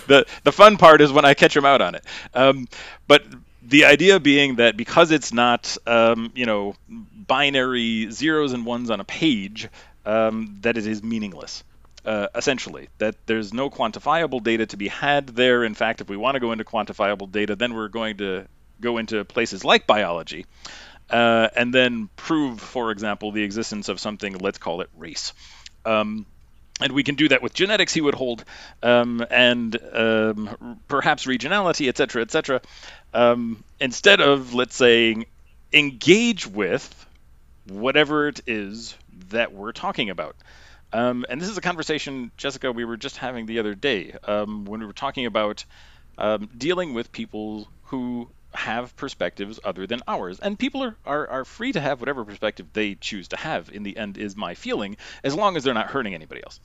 [0.07, 2.03] the the fun part is when I catch him out on it.
[2.33, 2.67] Um,
[3.07, 3.23] but
[3.69, 8.99] the idea being that because it's not um, you know binary zeros and ones on
[8.99, 9.69] a page,
[10.05, 11.63] um, that it is meaningless.
[12.05, 15.63] Uh, essentially, that there's no quantifiable data to be had there.
[15.63, 18.47] In fact, if we want to go into quantifiable data, then we're going to
[18.81, 20.45] go into places like biology,
[21.09, 24.37] uh, and then prove, for example, the existence of something.
[24.37, 25.33] Let's call it race.
[25.85, 26.25] Um,
[26.79, 28.43] and we can do that with genetics, he would hold,
[28.83, 32.61] um, and um, perhaps regionality, et cetera, et cetera.
[33.13, 35.25] Um, instead of, let's say,
[35.73, 37.05] engage with
[37.67, 38.95] whatever it is
[39.29, 40.35] that we're talking about.
[40.91, 44.65] Um, and this is a conversation, Jessica, we were just having the other day um,
[44.65, 45.65] when we were talking about
[46.17, 50.39] um, dealing with people who have perspectives other than ours.
[50.39, 53.83] And people are, are, are free to have whatever perspective they choose to have, in
[53.83, 56.59] the end, is my feeling, as long as they're not hurting anybody else.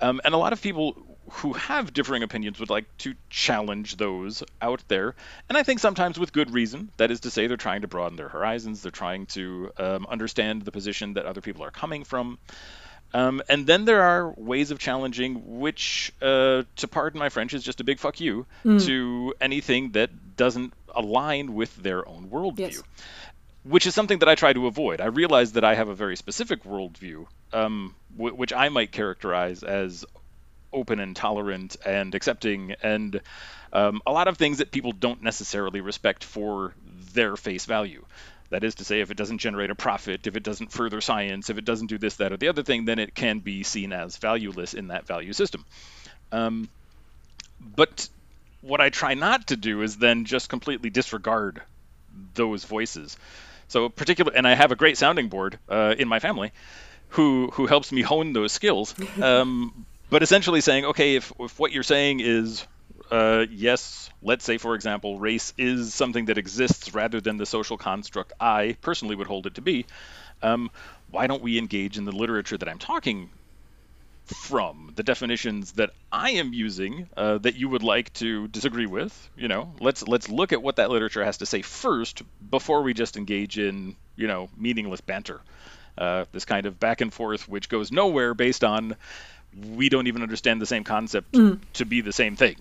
[0.00, 4.42] Um, and a lot of people who have differing opinions would like to challenge those
[4.60, 5.14] out there.
[5.48, 6.90] And I think sometimes with good reason.
[6.98, 10.62] That is to say, they're trying to broaden their horizons, they're trying to um, understand
[10.62, 12.38] the position that other people are coming from.
[13.12, 17.62] Um, and then there are ways of challenging, which, uh, to pardon my French, is
[17.62, 18.46] just a big fuck you
[18.80, 22.58] to anything that doesn't align with their own worldview.
[22.58, 22.82] Yes.
[23.64, 25.00] Which is something that I try to avoid.
[25.00, 29.62] I realize that I have a very specific worldview, um, w- which I might characterize
[29.62, 30.04] as
[30.72, 33.20] open and tolerant and accepting, and
[33.72, 36.74] um, a lot of things that people don't necessarily respect for
[37.14, 38.04] their face value.
[38.50, 41.48] That is to say, if it doesn't generate a profit, if it doesn't further science,
[41.48, 43.92] if it doesn't do this, that, or the other thing, then it can be seen
[43.92, 45.64] as valueless in that value system.
[46.30, 46.68] Um,
[47.60, 48.08] but
[48.64, 51.62] what I try not to do is then just completely disregard
[52.34, 53.16] those voices.
[53.68, 56.52] So particular, and I have a great sounding board uh, in my family,
[57.10, 58.94] who who helps me hone those skills.
[59.22, 62.66] Um, but essentially saying, okay, if if what you're saying is
[63.10, 67.76] uh, yes, let's say for example, race is something that exists rather than the social
[67.76, 69.86] construct I personally would hold it to be.
[70.42, 70.70] Um,
[71.10, 73.30] why don't we engage in the literature that I'm talking
[74.26, 79.30] from the definitions that I am using uh, that you would like to disagree with.
[79.36, 82.94] You know, let's let's look at what that literature has to say first before we
[82.94, 85.40] just engage in you know meaningless banter.
[85.96, 88.96] Uh, this kind of back and forth which goes nowhere based on
[89.70, 91.32] we don't even understand the same concept
[91.74, 92.56] to be the same thing.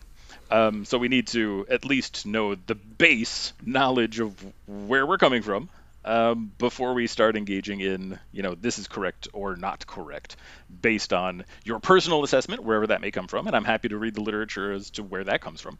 [0.52, 4.36] Um, so we need to at least know the base knowledge of
[4.68, 5.70] where we're coming from
[6.06, 10.36] um, before we start engaging in, you know, this is correct or not correct,
[10.82, 13.48] based on your personal assessment, wherever that may come from.
[13.48, 15.78] And I'm happy to read the literature as to where that comes from.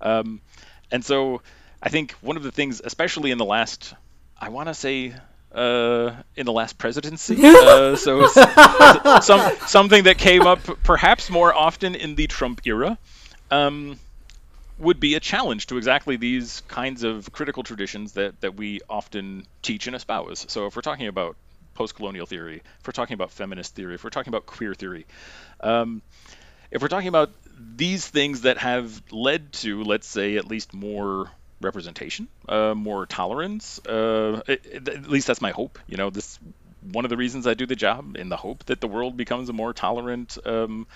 [0.00, 0.40] Um,
[0.90, 1.42] and so
[1.82, 3.94] I think one of the things, especially in the last,
[4.38, 5.14] I want to say,
[5.52, 8.26] uh, in the last presidency, uh, so
[9.20, 12.98] some something that came up perhaps more often in the Trump era.
[13.50, 13.98] Um,
[14.80, 19.46] would be a challenge to exactly these kinds of critical traditions that, that we often
[19.62, 20.46] teach and espouse.
[20.48, 21.36] So if we're talking about
[21.74, 25.06] post-colonial theory, if we're talking about feminist theory, if we're talking about queer theory,
[25.60, 26.02] um,
[26.70, 27.30] if we're talking about
[27.76, 33.84] these things that have led to, let's say, at least more representation, uh, more tolerance,
[33.86, 35.78] uh, it- at least that's my hope.
[35.86, 36.38] You know, this
[36.80, 39.50] one of the reasons I do the job in the hope that the world becomes
[39.50, 40.86] a more tolerant, um,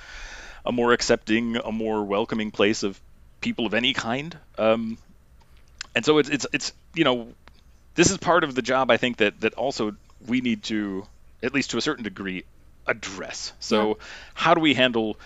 [0.64, 2.98] a more accepting, a more welcoming place of
[3.44, 4.36] people of any kind.
[4.56, 4.96] Um,
[5.94, 7.28] and so it's it's it's you know
[7.94, 9.94] this is part of the job I think that that also
[10.26, 11.06] we need to
[11.42, 12.44] at least to a certain degree
[12.86, 13.52] address.
[13.60, 13.98] So
[14.32, 15.18] how do we handle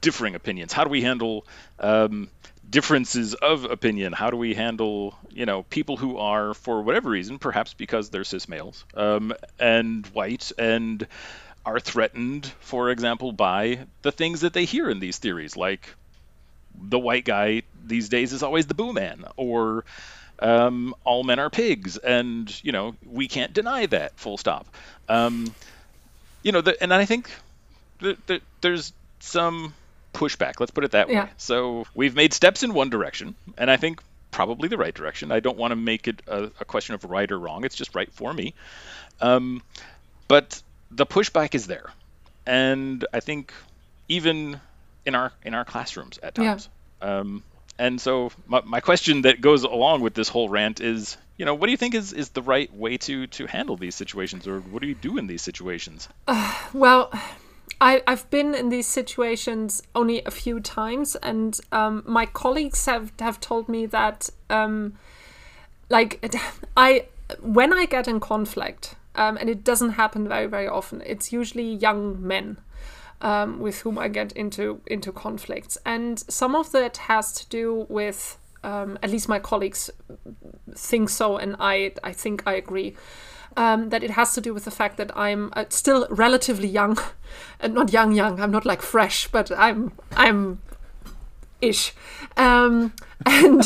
[0.00, 0.72] differing opinions?
[0.72, 1.46] How do we handle
[1.78, 2.28] um,
[2.68, 4.12] differences of opinion?
[4.12, 8.24] How do we handle you know people who are for whatever reason, perhaps because they're
[8.24, 11.06] cis males um, and white and
[11.64, 15.94] are threatened, for example, by the things that they hear in these theories, like
[16.80, 19.84] the white guy these days is always the boo man, or
[20.38, 24.18] um, all men are pigs, and you know we can't deny that.
[24.18, 24.66] Full stop.
[25.08, 25.54] Um,
[26.42, 27.30] you know, the, and I think
[28.00, 29.74] that, that there's some
[30.12, 30.60] pushback.
[30.60, 31.14] Let's put it that way.
[31.14, 31.28] Yeah.
[31.36, 34.00] So we've made steps in one direction, and I think
[34.30, 35.30] probably the right direction.
[35.30, 37.64] I don't want to make it a, a question of right or wrong.
[37.64, 38.54] It's just right for me.
[39.20, 39.62] Um,
[40.28, 40.60] but
[40.90, 41.90] the pushback is there,
[42.46, 43.52] and I think
[44.08, 44.60] even
[45.06, 46.50] in our in our classrooms at Yeah.
[46.50, 46.68] times.
[47.00, 47.42] Um,
[47.78, 51.54] and so my, my question that goes along with this whole rant is, you know,
[51.54, 54.60] what do you think is, is the right way to to handle these situations, or
[54.60, 56.08] what do you do in these situations?
[56.72, 57.12] Well,
[57.80, 63.12] I, I've been in these situations only a few times, and um, my colleagues have,
[63.18, 64.94] have told me that, um,
[65.90, 66.24] like,
[66.76, 67.06] I
[67.40, 71.02] when I get in conflict, um, and it doesn't happen very very often.
[71.04, 72.58] It's usually young men.
[73.24, 77.86] Um, with whom I get into into conflicts, and some of that has to do
[77.88, 79.90] with um, at least my colleagues
[80.74, 82.94] think so, and I I think I agree.
[83.56, 86.98] Um, that it has to do with the fact that I'm uh, still relatively young,
[87.60, 88.40] and not young, young.
[88.40, 90.58] I'm not like fresh, but I'm I'm
[91.68, 91.92] ish,
[92.36, 92.92] um,
[93.26, 93.62] and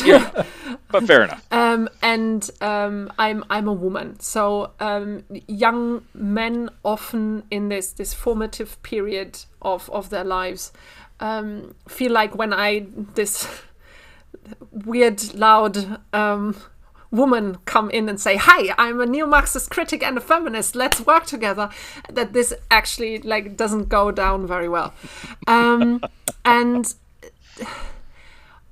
[0.91, 1.47] But fair enough.
[1.51, 4.21] um, and um, I'm I'm a woman.
[4.21, 10.73] So um, young men often in this this formative period of of their lives
[11.21, 13.49] um, feel like when I this
[14.71, 16.55] weird loud um,
[17.11, 20.75] woman come in and say, "Hi, I'm a neo-Marxist critic and a feminist.
[20.75, 21.71] Let's work together."
[22.13, 24.95] That this actually like doesn't go down very well,
[25.47, 26.01] um,
[26.45, 26.95] and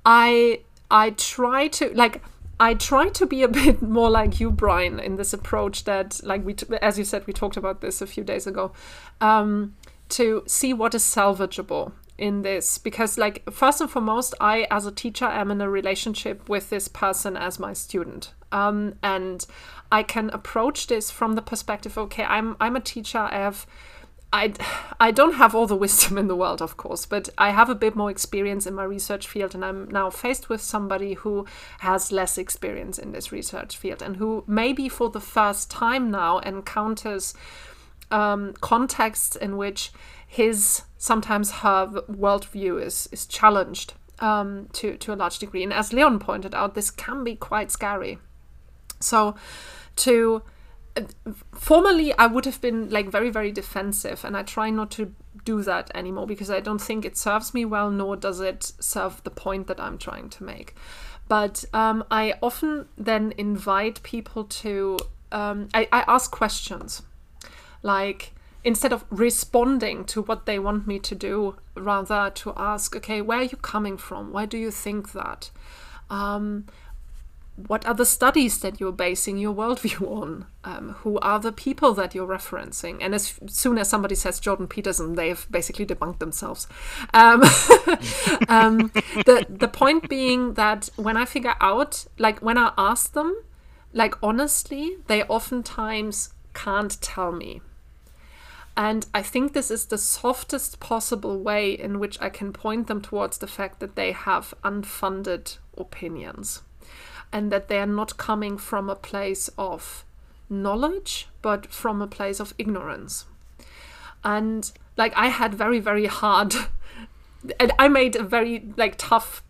[0.05, 0.61] I
[0.91, 2.23] I try to like
[2.59, 6.45] I try to be a bit more like you, Brian, in this approach that like
[6.45, 8.73] we t- as you said we talked about this a few days ago,
[9.21, 9.75] um,
[10.11, 12.79] to see what is salvageable in this.
[12.79, 16.89] Because like first and foremost I as a teacher am in a relationship with this
[16.89, 18.33] person as my student.
[18.53, 19.45] Um, and
[19.91, 23.67] I can approach this from the perspective okay I'm I'm a teacher I have
[24.37, 24.53] I,
[25.01, 27.75] I don't have all the wisdom in the world, of course, but I have a
[27.75, 31.47] bit more experience in my research field, and I'm now faced with somebody who
[31.79, 36.39] has less experience in this research field and who maybe for the first time now
[36.41, 37.33] encounters
[38.11, 39.91] um, contexts in which
[40.27, 45.65] his sometimes her worldview is is challenged um, to to a large degree.
[45.65, 48.19] And as Leon pointed out, this can be quite scary.
[49.01, 49.35] So
[49.97, 50.43] to
[51.53, 55.63] formerly I would have been like very very defensive and I try not to do
[55.63, 59.31] that anymore because I don't think it serves me well nor does it serve the
[59.31, 60.75] point that I'm trying to make.
[61.29, 64.99] But um, I often then invite people to
[65.33, 67.03] um, I, I ask questions.
[67.83, 68.33] Like
[68.65, 73.39] instead of responding to what they want me to do rather to ask okay where
[73.39, 74.33] are you coming from?
[74.33, 75.51] Why do you think that?
[76.09, 76.67] Um,
[77.57, 80.47] what are the studies that you're basing your worldview on?
[80.63, 82.99] Um, who are the people that you're referencing?
[83.01, 86.67] And as soon as somebody says Jordan Peterson, they've basically debunked themselves.
[87.15, 87.43] Um,
[88.49, 88.91] um,
[89.25, 93.43] the the point being that when I figure out, like when I ask them,
[93.93, 97.63] like honestly, they oftentimes can't tell me.
[98.79, 103.01] And I think this is the softest possible way in which I can point them
[103.01, 106.61] towards the fact that they have unfunded opinions
[107.33, 110.05] and that they are not coming from a place of
[110.49, 113.27] knowledge but from a place of ignorance.
[114.25, 116.55] And like i had very very hard
[117.61, 119.43] and i made a very like tough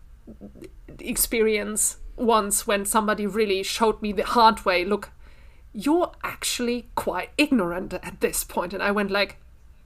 [0.99, 5.11] experience once when somebody really showed me the hard way look
[5.73, 9.37] you're actually quite ignorant at this point and i went like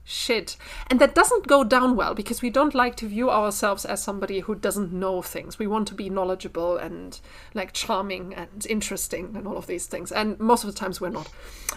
[0.04, 0.56] shit.
[0.88, 4.40] And that doesn't go down well because we don't like to view ourselves as somebody
[4.40, 5.58] who doesn't know things.
[5.58, 7.18] We want to be knowledgeable and
[7.54, 10.12] like charming and interesting and all of these things.
[10.12, 11.30] And most of the times we're not.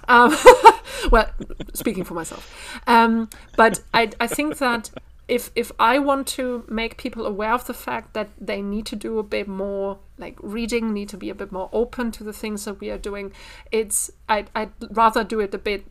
[0.08, 0.36] Um,
[1.12, 1.30] well,
[1.74, 2.80] speaking for myself.
[2.88, 4.90] Um, but I, I think that
[5.28, 8.96] if if I want to make people aware of the fact that they need to
[8.96, 12.34] do a bit more like reading, need to be a bit more open to the
[12.34, 13.34] things that we are doing,
[13.72, 15.86] it's I'd, I'd rather do it a bit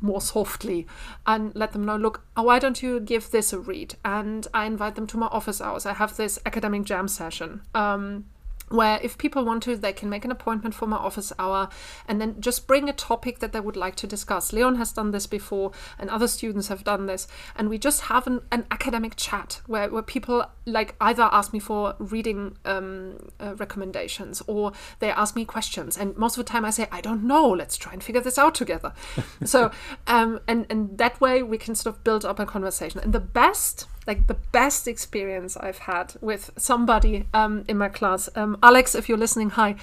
[0.00, 0.86] more softly
[1.26, 3.94] and let them know look oh, why don't you give this a read?
[4.04, 5.86] And i invite them to my office hours.
[5.86, 7.62] I have this academic jam session.
[7.74, 8.26] Um,
[8.68, 11.68] where if people want to they can make an appointment for my office hour
[12.08, 14.52] and then just bring a topic that they would like to discuss.
[14.52, 17.28] Leon has done this before and other students have done this.
[17.54, 21.58] And we just have an, an academic chat where, where people like either ask me
[21.58, 25.96] for reading um, uh, recommendations or they ask me questions.
[25.96, 27.48] And most of the time i say i don't know.
[27.48, 28.92] Let's try and figure this out together.
[29.44, 29.70] So
[30.06, 33.00] um, and and that way we can sort of build up a conversation.
[33.00, 38.28] And the best like the best experience I've had with somebody um, in my class.
[38.36, 39.76] Um, Alex, if you're listening, hi.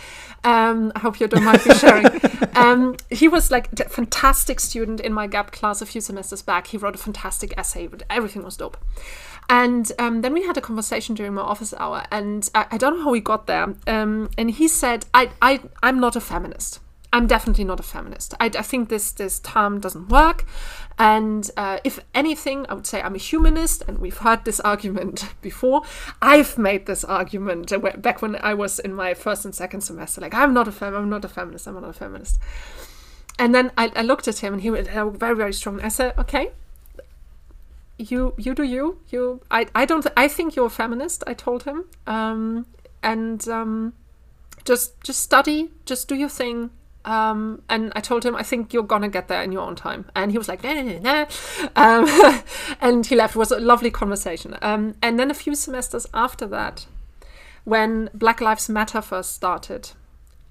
[0.43, 2.21] Um, I hope you don't mind me sharing.
[2.55, 6.67] Um, he was like a fantastic student in my gap class a few semesters back.
[6.67, 8.77] He wrote a fantastic essay, but everything was dope.
[9.49, 12.97] And um, then we had a conversation during my office hour, and I, I don't
[12.97, 13.73] know how we got there.
[13.87, 16.79] Um, and he said, I, I, I'm not a feminist.
[17.13, 18.33] I'm definitely not a feminist.
[18.39, 20.45] I, I think this this term doesn't work.
[20.97, 25.25] And uh, if anything, I would say I'm a humanist, and we've heard this argument
[25.41, 25.83] before.
[26.21, 27.71] I've made this argument
[28.01, 30.21] back when I was in my first and second semester.
[30.21, 31.67] Like I'm not a fem, I'm not a feminist.
[31.67, 32.39] I'm not a feminist.
[33.39, 35.81] And then I, I looked at him, and he was very very strong.
[35.81, 36.51] I said, okay.
[37.97, 41.23] You you do you you I I don't I think you're a feminist.
[41.27, 42.65] I told him, um,
[43.03, 43.93] and um,
[44.65, 46.71] just just study, just do your thing,
[47.05, 50.05] Um, and I told him, I think you're gonna get there in your own time.
[50.15, 51.25] And he was like, nah, nah, nah, nah.
[51.75, 52.41] Um,
[52.81, 53.35] and he left.
[53.35, 54.57] It was a lovely conversation.
[54.61, 56.85] Um, and then a few semesters after that,
[57.65, 59.91] when Black Lives Matter first started,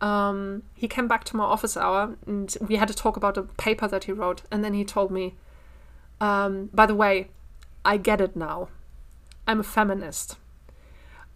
[0.00, 3.42] um, he came back to my office hour and we had to talk about a
[3.42, 4.42] paper that he wrote.
[4.50, 5.34] And then he told me,
[6.20, 7.28] um, by the way,
[7.84, 8.68] I get it now.
[9.46, 10.36] I'm a feminist.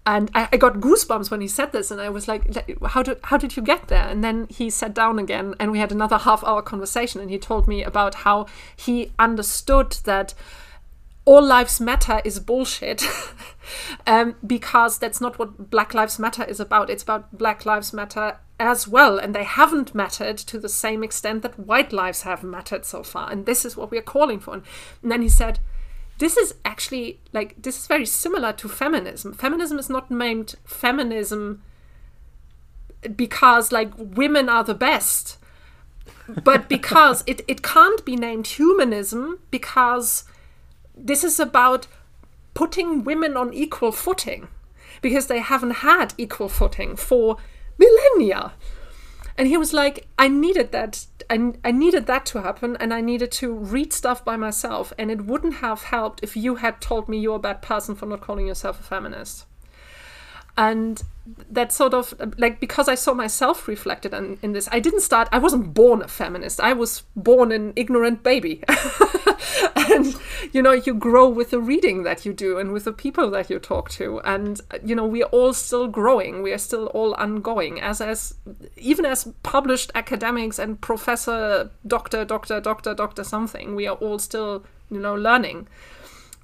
[0.06, 3.02] And I, I got goosebumps when he said this, and I was like, "Like, "How
[3.02, 5.90] did how did you get there?" And then he sat down again, and we had
[5.90, 8.46] another half hour conversation, and he told me about how
[8.76, 10.32] he understood that
[11.26, 13.02] all lives matter is bullshit
[14.06, 18.38] um, because that's not what black lives matter is about it's about black lives matter
[18.60, 22.84] as well and they haven't mattered to the same extent that white lives have mattered
[22.84, 24.62] so far and this is what we're calling for and
[25.02, 25.58] then he said
[26.18, 29.32] this is actually like this is very similar to feminism.
[29.34, 31.62] Feminism is not named feminism
[33.14, 35.38] because like women are the best
[36.42, 40.24] but because it, it can't be named humanism because
[40.96, 41.86] this is about
[42.54, 44.48] putting women on equal footing
[45.02, 47.36] because they haven't had equal footing for
[47.78, 48.52] millennia
[49.38, 53.00] and he was like i needed that I, I needed that to happen and i
[53.00, 57.08] needed to read stuff by myself and it wouldn't have helped if you had told
[57.08, 59.46] me you're a bad person for not calling yourself a feminist.
[60.56, 61.02] And
[61.50, 65.28] that sort of like because i saw myself reflected in, in this i didn't start
[65.32, 66.60] i wasn't born a feminist.
[66.60, 68.62] I was born an ignorant baby.
[69.76, 70.16] And
[70.52, 73.48] you know you grow with the reading that you do and with the people that
[73.48, 74.20] you talk to.
[74.20, 76.42] And you know we're all still growing.
[76.42, 77.80] We are still all ongoing.
[77.80, 78.34] As as
[78.76, 84.64] even as published academics and professor doctor doctor doctor doctor something we are all still
[84.90, 85.68] you know learning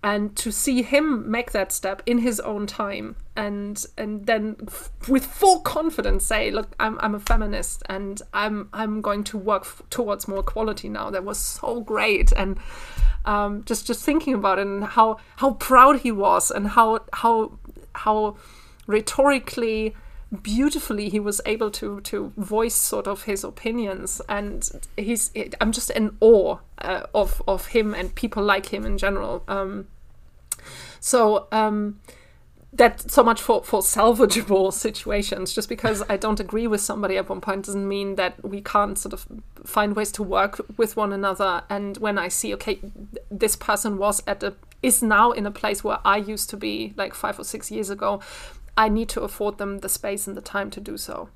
[0.02, 4.90] and to see him make that step in his own time and and then f-
[5.08, 9.62] with full confidence say look I'm, I'm a feminist and I'm I'm going to work
[9.62, 11.10] f- towards more equality now.
[11.10, 12.32] That was so great.
[12.32, 12.58] And
[13.24, 17.58] um, just just thinking about it and how how proud he was and how how
[17.94, 18.36] how
[18.86, 19.94] rhetorically
[20.40, 25.30] beautifully he was able to to voice sort of his opinions and he's
[25.60, 29.44] i'm just in awe uh, of of him and people like him in general.
[29.46, 29.86] Um
[31.00, 32.00] so um
[32.72, 35.54] that so much for for salvageable situations.
[35.54, 38.98] Just because i don't agree with somebody at one point doesn't mean that we can't
[38.98, 39.26] sort of
[39.64, 41.62] find ways to work with one another.
[41.68, 42.80] And when i see okay
[43.30, 46.92] this person was at a is now in a place where i used to be
[46.96, 48.20] like 5 or 6 years ago
[48.76, 51.28] I need to afford them the space and the time to do so.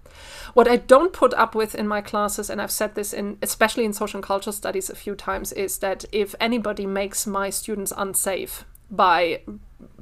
[0.55, 3.85] What I don't put up with in my classes, and I've said this in especially
[3.85, 7.93] in social and cultural studies a few times, is that if anybody makes my students
[7.97, 9.41] unsafe by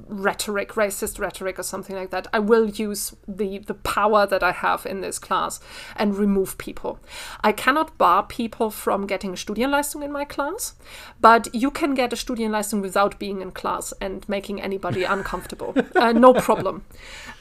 [0.07, 4.51] rhetoric, racist rhetoric, or something like that, I will use the the power that I
[4.51, 5.59] have in this class
[5.95, 6.99] and remove people.
[7.43, 10.75] I cannot bar people from getting a Studienleistung in my class,
[11.19, 15.75] but you can get a Studienleistung without being in class and making anybody uncomfortable.
[15.95, 16.85] Uh, no problem.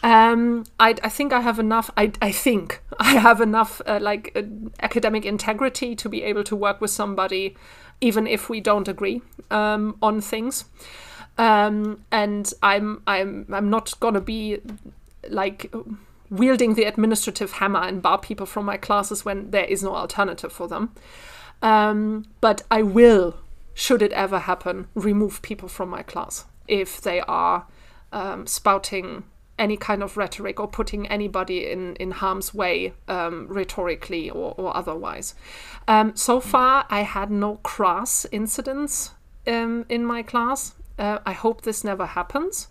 [0.03, 1.91] Um, I, I think I have enough.
[1.97, 4.43] I, I think I have enough uh, like uh,
[4.81, 7.57] academic integrity to be able to work with somebody,
[8.01, 10.65] even if we don't agree um, on things
[11.39, 14.59] um, and I'm I'm I'm not gonna be
[15.29, 15.73] like
[16.31, 20.53] wielding the administrative hammer and bar people from my classes when there is no alternative
[20.53, 20.93] for them.
[21.63, 23.37] Um, but I will,
[23.73, 27.67] should it ever happen, remove people from my class if they are
[28.13, 29.25] um, spouting
[29.59, 34.77] any kind of rhetoric or putting anybody in, in harm's way um, rhetorically or, or
[34.77, 35.35] otherwise.
[35.87, 39.13] Um, so far, I had no crass incidents
[39.47, 40.75] um, in my class.
[40.99, 42.69] Uh, I hope this never happens.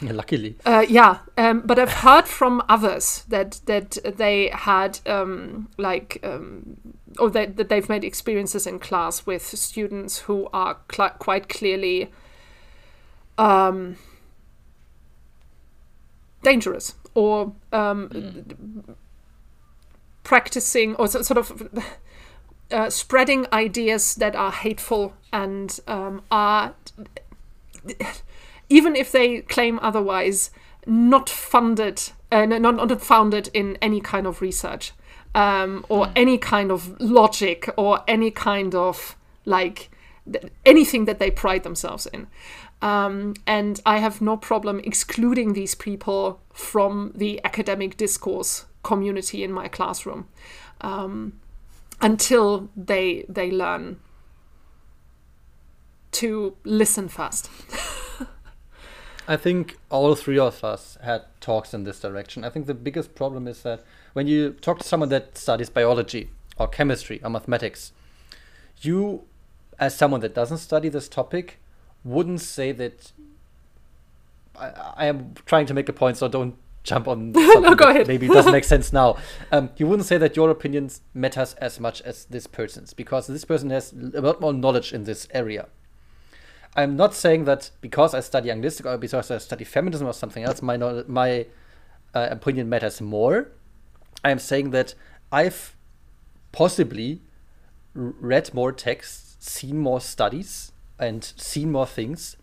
[0.00, 0.56] Yeah, luckily.
[0.66, 6.76] Uh, yeah, um, but I've heard from others that that they had um, like um,
[7.18, 12.10] or that, that they've made experiences in class with students who are cl- quite clearly
[13.38, 13.96] um,
[16.42, 18.96] dangerous or um,
[20.22, 21.68] practicing or so, sort of
[22.70, 26.74] uh, spreading ideas that are hateful and um, are
[28.68, 30.50] even if they claim otherwise,
[30.86, 34.92] not funded, uh, not, not founded in any kind of research
[35.34, 39.90] um, or any kind of logic or any kind of like
[40.30, 42.26] th- anything that they pride themselves in.
[42.82, 49.52] Um, and I have no problem excluding these people from the academic discourse community in
[49.52, 50.28] my classroom
[50.82, 51.40] um,
[52.00, 53.98] until they they learn
[56.14, 57.50] to listen fast.
[59.26, 62.44] I think all three of us had talks in this direction.
[62.44, 63.82] I think the biggest problem is that
[64.12, 67.92] when you talk to someone that studies biology or chemistry or mathematics,
[68.80, 69.24] you,
[69.78, 71.58] as someone that doesn't study this topic,
[72.04, 73.12] wouldn't say that.
[74.56, 77.32] I, I am trying to make a point, so don't jump on.
[77.52, 78.06] something go ahead.
[78.06, 79.16] Maybe it doesn't make sense now.
[79.50, 83.46] Um, you wouldn't say that your opinions matters as much as this person's because this
[83.46, 85.66] person has a lot more knowledge in this area.
[86.76, 90.42] I'm not saying that because I study Anglistic or because I study feminism or something
[90.42, 90.76] else, my
[91.06, 91.46] my
[92.14, 93.48] uh, opinion matters more.
[94.24, 94.94] I am saying that
[95.30, 95.76] I've
[96.52, 97.20] possibly
[97.94, 102.36] read more texts, seen more studies, and seen more things.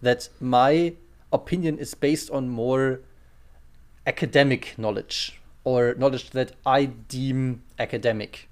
[0.00, 0.94] That my
[1.32, 3.00] opinion is based on more
[4.06, 8.48] academic knowledge or knowledge that I deem academic.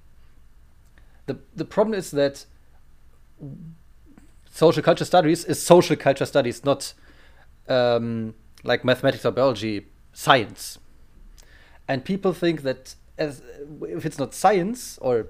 [1.25, 2.45] The the problem is that
[4.51, 6.93] social culture studies is social culture studies, not
[7.67, 10.77] um, like mathematics or biology, science.
[11.87, 13.41] And people think that as
[13.81, 15.27] if it's not science or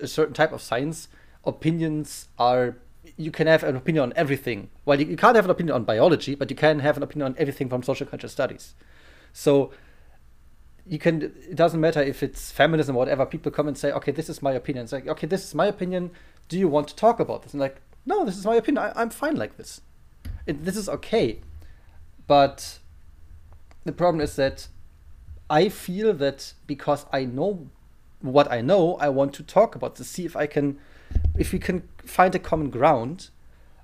[0.00, 1.08] a certain type of science,
[1.44, 2.76] opinions are
[3.18, 4.70] you can have an opinion on everything.
[4.86, 7.32] Well, you, you can't have an opinion on biology, but you can have an opinion
[7.32, 8.74] on everything from social culture studies.
[9.34, 9.72] So
[10.86, 14.12] you can it doesn't matter if it's feminism or whatever people come and say okay
[14.12, 16.10] this is my opinion it's like okay this is my opinion
[16.48, 18.84] do you want to talk about this and like no this is my opinion.
[18.84, 19.80] I, i'm fine like this.
[20.46, 21.40] It, this is okay.
[22.26, 22.78] But
[23.84, 24.68] the problem is that
[25.50, 27.68] i feel that because i know
[28.20, 30.78] what i know i want to talk about to see if i can
[31.36, 33.30] if we can find a common ground.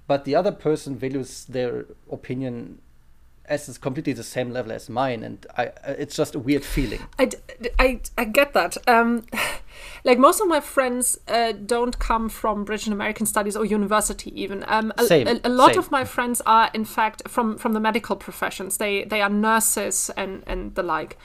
[0.06, 2.80] But the other person values their opinion
[3.50, 7.00] as is completely the same level as mine and i it's just a weird feeling
[7.18, 7.30] I,
[7.78, 8.76] I, I get that.
[8.88, 9.24] Um,
[10.04, 14.30] like most of my friends uh, don't come from British and American studies or university
[14.40, 14.64] even.
[14.66, 15.78] Um, a, Same, a, a lot same.
[15.78, 18.76] of my friends are in fact from from the medical professions.
[18.78, 21.18] They they are nurses and and the like.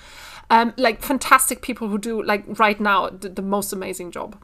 [0.49, 4.37] Um, like fantastic people who do like right now the, the most amazing job.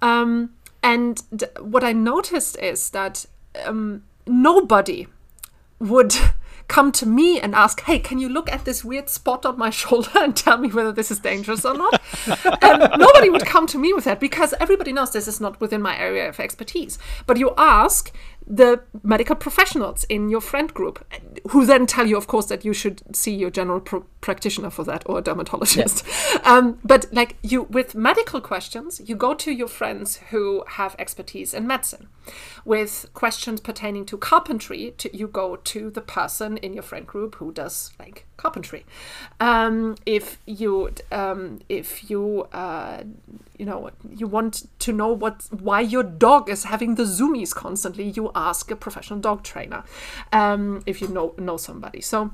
[0.00, 0.50] Um,
[0.82, 3.26] and d- what I noticed is that
[3.66, 5.06] um, nobody
[5.78, 6.14] would
[6.68, 9.70] come to me and ask, "Hey, can you look at this weird spot on my
[9.82, 12.00] shoulder and tell me whether this is dangerous or not?"
[12.62, 15.82] um, nobody would come to me with that because everybody knows this is not within
[15.82, 16.98] my area of expertise.
[17.26, 18.12] But you ask
[18.48, 21.04] the medical professionals in your friend group,
[21.50, 24.84] who then tell you, of course, that you should see your general pr- practitioner for
[24.84, 26.04] that or a dermatologist.
[26.44, 31.52] Um, but like you, with medical questions, you go to your friends who have expertise
[31.52, 32.08] in medicine.
[32.64, 37.34] With questions pertaining to carpentry, to, you go to the person in your friend group
[37.36, 38.86] who does like carpentry.
[39.40, 43.02] Um, if you, um, if you, uh,
[43.58, 48.04] you know, you want to know what why your dog is having the zoomies constantly,
[48.04, 49.84] you ask a professional dog trainer.
[50.32, 52.30] Um, if you know know somebody, so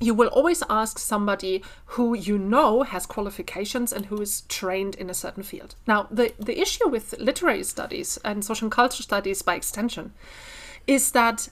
[0.00, 5.10] you will always ask somebody who you know has qualifications and who is trained in
[5.10, 5.74] a certain field.
[5.86, 10.12] Now, the, the issue with literary studies and social and culture studies by extension
[10.86, 11.48] is that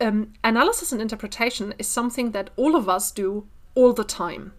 [0.00, 4.52] um, analysis and interpretation is something that all of us do all the time.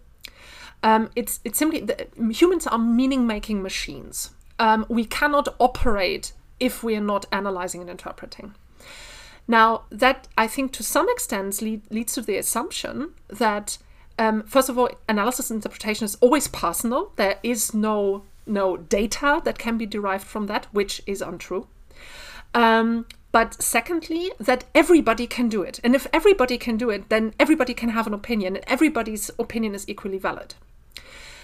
[0.83, 4.31] Um, it's it's simply the, humans are meaning making machines.
[4.59, 8.53] Um, we cannot operate if we are not analyzing and interpreting.
[9.47, 13.77] Now, that I think to some extent lead, leads to the assumption that,
[14.19, 17.11] um, first of all, analysis and interpretation is always personal.
[17.15, 21.67] There is no no data that can be derived from that, which is untrue.
[23.31, 25.79] But secondly, that everybody can do it.
[25.83, 29.73] And if everybody can do it, then everybody can have an opinion, and everybody's opinion
[29.73, 30.55] is equally valid.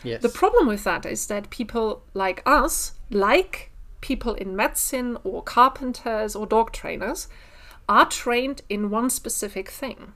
[0.03, 5.41] yes The problem with that is that people like us, like people in medicine or
[5.41, 7.27] carpenters or dog trainers,
[7.87, 10.13] are trained in one specific thing.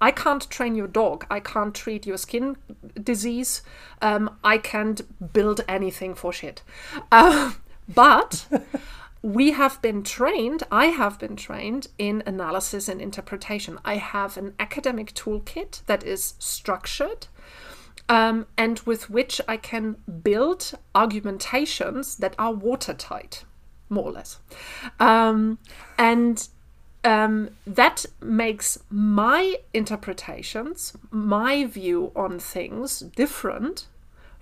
[0.00, 1.24] I can't train your dog.
[1.30, 2.56] I can't treat your skin
[3.02, 3.62] disease.
[4.02, 5.00] Um, I can't
[5.32, 6.62] build anything for shit.
[7.10, 7.52] Uh,
[7.88, 8.46] but
[9.24, 13.78] we have been trained, I have been trained in analysis and interpretation.
[13.82, 17.26] I have an academic toolkit that is structured
[18.06, 23.44] um, and with which I can build argumentations that are watertight,
[23.88, 24.40] more or less.
[25.00, 25.56] Um,
[25.96, 26.46] and
[27.02, 33.86] um, that makes my interpretations, my view on things different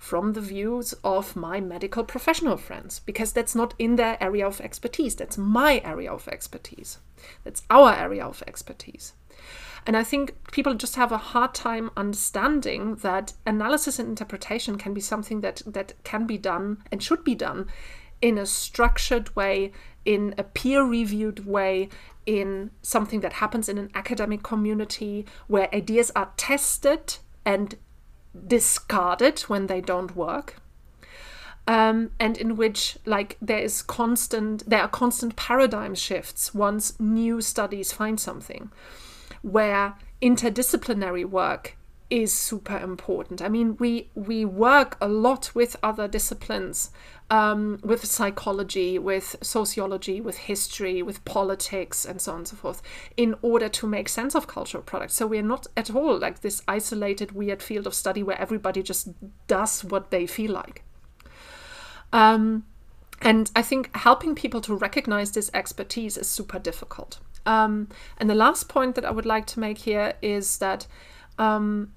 [0.03, 4.59] from the views of my medical professional friends because that's not in their area of
[4.59, 5.15] expertise.
[5.15, 6.97] That's my area of expertise.
[7.45, 9.13] That's our area of expertise.
[9.87, 14.93] And I think people just have a hard time understanding that analysis and interpretation can
[14.93, 17.69] be something that, that can be done and should be done
[18.21, 19.71] in a structured way,
[20.03, 21.87] in a peer reviewed way,
[22.25, 27.77] in something that happens in an academic community where ideas are tested and
[28.47, 30.55] discarded when they don't work.
[31.67, 37.39] um, and in which like there is constant there are constant paradigm shifts once new
[37.41, 38.69] studies find something
[39.41, 41.77] where interdisciplinary work
[42.13, 43.41] is super important.
[43.41, 46.91] I mean, we we work a lot with other disciplines,
[47.31, 52.83] um, with psychology, with sociology, with history, with politics, and so on and so forth,
[53.17, 55.15] in order to make sense of cultural products.
[55.15, 59.09] So we're not at all like this isolated, weird field of study where everybody just
[59.47, 60.83] does what they feel like.
[62.11, 62.63] Um,
[63.23, 67.17] and I think helping people to recognize this expertise is super difficult.
[67.47, 67.87] Um,
[68.19, 70.85] and the last point that I would like to make here is that
[71.39, 71.91] um,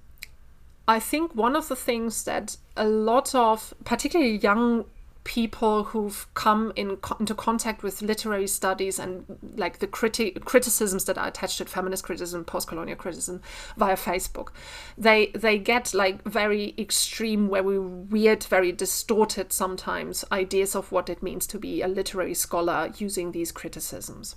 [0.88, 4.84] I think one of the things that a lot of, particularly young
[5.26, 9.24] people who've come in co- into contact with literary studies and
[9.56, 13.42] like the criti- criticisms that are attached to feminist criticism, post-colonial criticism
[13.76, 14.50] via Facebook,
[14.96, 21.24] they they get like very extreme, very weird, very distorted sometimes ideas of what it
[21.24, 24.36] means to be a literary scholar using these criticisms.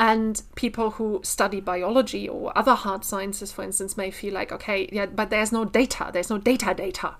[0.00, 4.88] And people who study biology or other hard sciences, for instance, may feel like, okay,
[4.92, 7.16] yeah, but there's no data, there's no data data.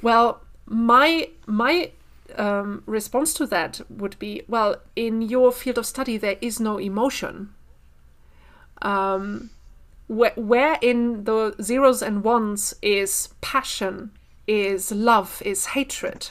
[0.00, 1.90] Well, my my
[2.36, 6.78] um, response to that would be, well, in your field of study, there is no
[6.78, 7.52] emotion.
[8.80, 9.50] Um,
[10.08, 14.12] where, in the zeros and ones is passion,
[14.46, 16.30] is love, is hatred.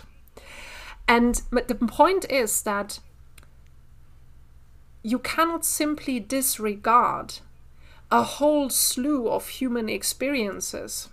[1.08, 3.00] And the point is that
[5.04, 7.36] you cannot simply disregard
[8.12, 11.10] a whole slew of human experiences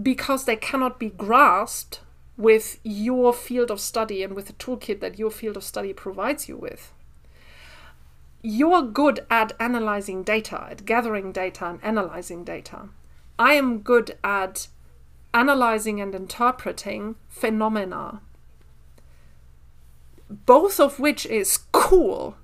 [0.00, 2.00] because they cannot be grasped
[2.36, 6.48] with your field of study and with the toolkit that your field of study provides
[6.48, 6.92] you with.
[8.42, 12.88] You're good at analyzing data, at gathering data and analyzing data.
[13.38, 14.68] I am good at
[15.32, 18.20] analyzing and interpreting phenomena
[20.46, 22.36] both of which is cool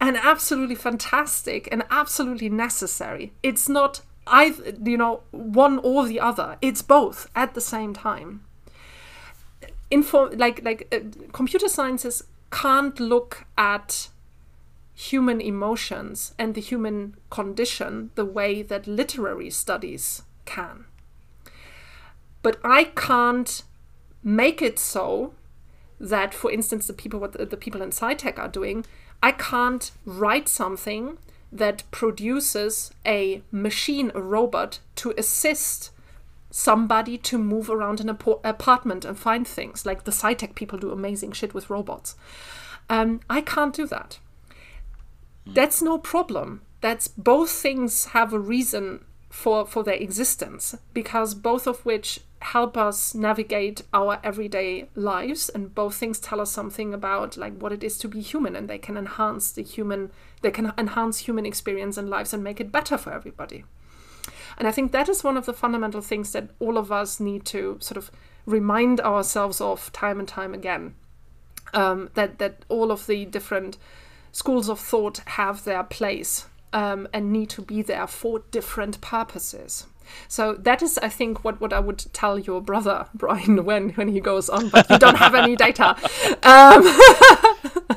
[0.00, 3.32] and absolutely fantastic and absolutely necessary.
[3.42, 6.56] It's not either, you know, one or the other.
[6.62, 8.44] It's both at the same time.
[9.90, 11.00] Info like like uh,
[11.32, 12.22] computer sciences
[12.52, 14.08] can't look at
[14.94, 20.84] human emotions and the human condition the way that literary studies can.
[22.42, 23.62] But I can't
[24.22, 25.34] make it so
[26.00, 28.84] that, for instance, the people what the, people in SciTech are doing,
[29.22, 31.18] I can't write something
[31.52, 35.90] that produces a machine, a robot, to assist
[36.50, 39.84] somebody to move around an ap- apartment and find things.
[39.84, 42.16] Like the SciTech people do amazing shit with robots.
[42.88, 44.18] Um, I can't do that.
[45.46, 46.62] That's no problem.
[46.80, 49.04] That's both things have a reason
[49.40, 55.74] for for their existence because both of which help us navigate our everyday lives and
[55.74, 58.76] both things tell us something about like what it is to be human and they
[58.76, 60.10] can enhance the human
[60.42, 63.64] they can enhance human experience and lives and make it better for everybody.
[64.58, 67.46] And i think that is one of the fundamental things that all of us need
[67.46, 68.10] to sort of
[68.44, 70.94] remind ourselves of time and time again
[71.72, 73.78] um, that that all of the different
[74.32, 79.86] schools of thought have their place um, and need to be there for different purposes
[80.28, 84.08] so that is, I think, what, what I would tell your brother Brian when when
[84.08, 84.68] he goes on.
[84.68, 85.96] But you don't have any data.
[86.42, 86.82] Um,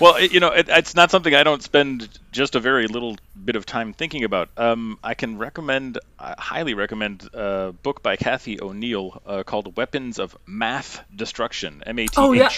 [0.00, 3.16] well, it, you know, it, it's not something I don't spend just a very little
[3.44, 4.48] bit of time thinking about.
[4.56, 10.18] Um, I can recommend, I highly recommend a book by Cathy O'Neil uh, called "Weapons
[10.18, 12.14] of Math Destruction." M A T H.
[12.16, 12.50] Oh, yeah.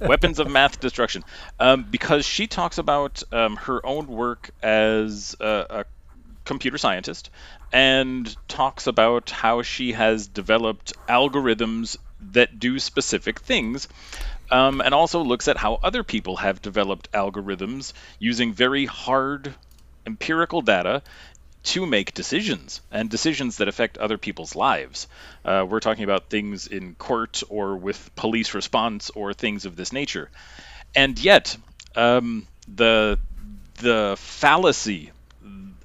[0.00, 1.24] Weapons of Math Destruction,
[1.60, 5.84] um, because she talks about um, her own work as a, a
[6.44, 7.30] computer scientist
[7.72, 11.96] and talks about how she has developed algorithms
[12.32, 13.88] that do specific things.
[14.52, 19.54] Um, and also looks at how other people have developed algorithms using very hard
[20.06, 21.02] empirical data
[21.62, 25.06] to make decisions and decisions that affect other people's lives.
[25.44, 29.92] Uh, we're talking about things in court or with police response or things of this
[29.92, 30.28] nature.
[30.94, 31.56] And yet,
[31.96, 33.18] um, the
[33.76, 35.12] the fallacy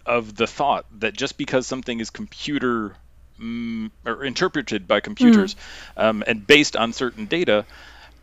[0.06, 2.96] of the thought that just because something is computer
[3.40, 6.04] mm, or interpreted by computers mm.
[6.04, 7.66] um, and based on certain data,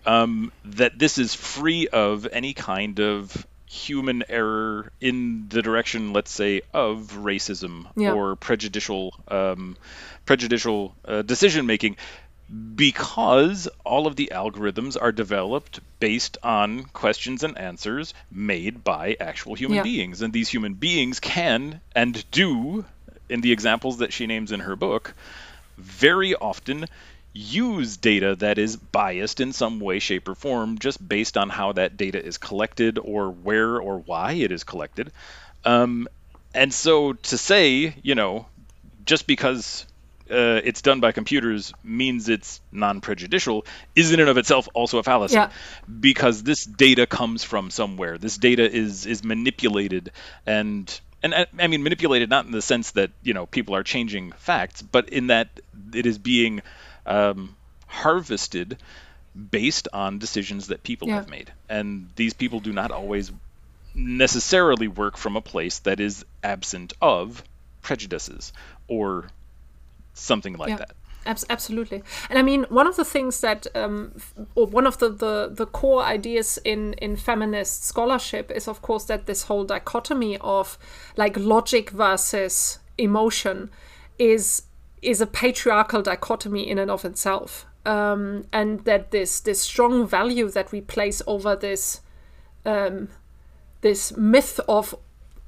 [0.07, 6.31] um, that this is free of any kind of human error in the direction, let's
[6.31, 8.13] say, of racism yeah.
[8.13, 9.77] or prejudicial um,
[10.25, 11.97] prejudicial uh, decision making
[12.75, 19.55] because all of the algorithms are developed based on questions and answers made by actual
[19.55, 19.83] human yeah.
[19.83, 20.23] beings.
[20.23, 22.85] And these human beings can and do,
[23.29, 25.15] in the examples that she names in her book,
[25.79, 26.87] very often
[27.35, 31.73] use data that is biased in some way, shape, or form just based on how
[31.73, 35.13] that data is collected or where or why it is collected.
[35.65, 36.09] Um,
[36.55, 38.47] and so to say, you know,
[39.05, 39.85] just because
[40.31, 45.03] uh, it's done by computers means it's non-prejudicial is in and of itself also a
[45.03, 45.51] fallacy Yeah.
[46.01, 50.13] because this data comes from somewhere this data is is manipulated
[50.47, 53.83] and and I, I mean manipulated not in the sense that you know people are
[53.83, 55.49] changing facts but in that
[55.93, 56.63] it is being
[57.07, 57.57] um,
[57.87, 58.79] harvested
[59.51, 61.17] based on decisions that people Yeah.
[61.17, 63.33] have made and these people do not always
[63.95, 67.43] necessarily work from a place that is absent of
[67.83, 68.53] prejudices
[68.89, 69.29] or
[70.15, 70.77] something like Yeah.
[70.77, 70.95] that.
[71.27, 72.03] Absolutely.
[72.29, 74.13] And I mean, one of the things that, um,
[74.55, 79.05] or one of the, the, the core ideas in, in feminist scholarship is, of course,
[79.05, 80.77] that this whole dichotomy of
[81.17, 83.71] like logic versus emotion
[84.19, 84.65] is
[85.05, 87.67] is a patriarchal dichotomy in and of itself.
[87.87, 92.01] Um, and that this this strong value that we place over this
[92.65, 93.09] um,
[93.83, 94.95] this myth of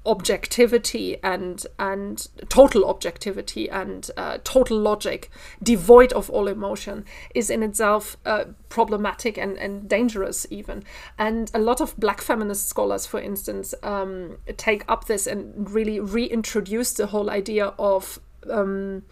[0.07, 5.31] objectivity and and total objectivity and uh, total logic
[5.63, 7.05] devoid of all emotion
[7.35, 10.85] is in itself uh, problematic and, and dangerous even
[11.19, 15.99] and a lot of black feminist scholars for instance um, take up this and really
[15.99, 18.21] reintroduce the whole idea of
[18.51, 19.03] um,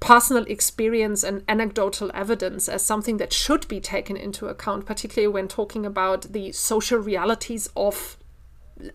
[0.00, 5.48] personal experience and anecdotal evidence as something that should be taken into account, particularly when
[5.48, 8.18] talking about the social realities of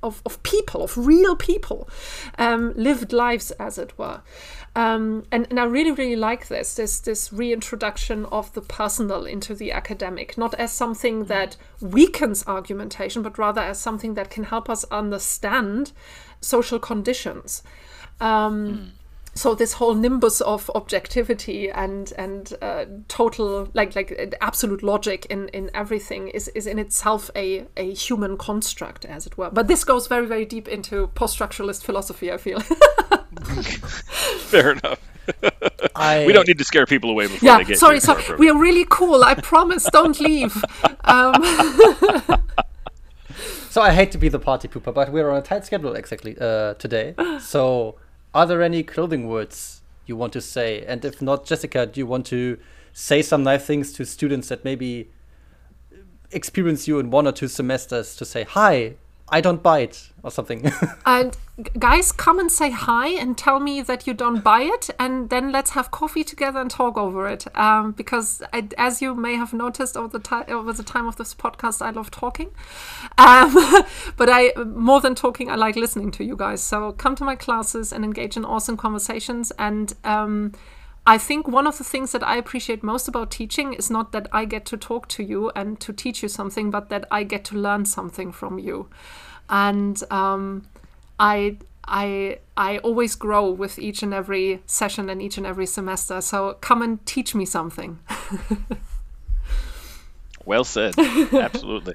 [0.03, 1.89] of, of people, of real people,
[2.37, 4.21] um, lived lives, as it were.
[4.75, 9.55] Um, and, and I really, really like this, this this reintroduction of the personal into
[9.55, 14.69] the academic, not as something that weakens argumentation, but rather as something that can help
[14.69, 15.91] us understand
[16.41, 17.63] social conditions.
[18.19, 18.91] Um,
[19.39, 25.47] so this whole nimbus of objectivity and and uh, total like like absolute logic in
[25.49, 29.49] in everything is is in itself a a human construct as it were.
[29.49, 32.59] But this goes very very deep into post-structuralist philosophy i feel.
[34.51, 34.99] Fair enough.
[35.95, 38.11] I, We don't need to scare people away before yeah they get sorry here to
[38.15, 39.23] our sorry we are really cool.
[39.23, 39.85] I promise.
[39.91, 40.55] Don't leave.
[41.05, 41.33] Um,
[43.69, 46.35] So I hate to be the party pooper, but we're on a tight schedule exactly
[46.41, 47.13] uh, today.
[47.39, 47.95] So,
[48.33, 50.83] are there any clothing words you want to say?
[50.85, 52.57] And if not, Jessica, do you want to
[52.93, 55.09] say some nice things to students that maybe
[56.31, 58.95] experience you in one or two semesters to say, "Hi,
[59.31, 60.71] I don't bite" or something?
[61.05, 61.37] and
[61.77, 65.51] guys come and say hi and tell me that you don't buy it and then
[65.51, 67.45] let's have coffee together and talk over it.
[67.57, 71.17] Um, because I, as you may have noticed over the time over the time of
[71.17, 72.51] this podcast i love talking.
[73.17, 73.53] Um,
[74.17, 76.61] but i more than talking i like listening to you guys.
[76.61, 79.51] So come to my classes and engage in awesome conversations.
[79.57, 80.53] And um,
[81.09, 84.27] I think one of the things that I appreciate most about teaching is not that
[84.31, 87.43] I get to talk to you and to teach you something, but that I get
[87.45, 88.89] to learn something from you.
[89.49, 90.67] And um,
[91.19, 91.57] I
[91.87, 96.21] I I always grow with each and every session and each and every semester.
[96.21, 97.97] So come and teach me something.
[100.45, 100.97] Well said.
[101.33, 101.93] Absolutely.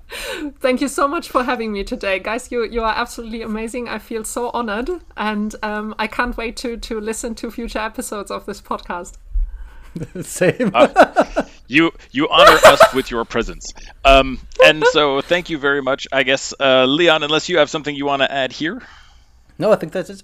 [0.61, 2.51] Thank you so much for having me today, guys.
[2.53, 3.89] You you are absolutely amazing.
[3.89, 8.31] I feel so honored, and um, I can't wait to to listen to future episodes
[8.31, 9.15] of this podcast.
[10.23, 10.73] Same.
[11.67, 13.73] You you honor us with your presence.
[14.05, 16.07] Um, and so thank you very much.
[16.13, 18.83] I guess uh, Leon, unless you have something you want to add here.
[19.59, 20.23] no, I think that's it.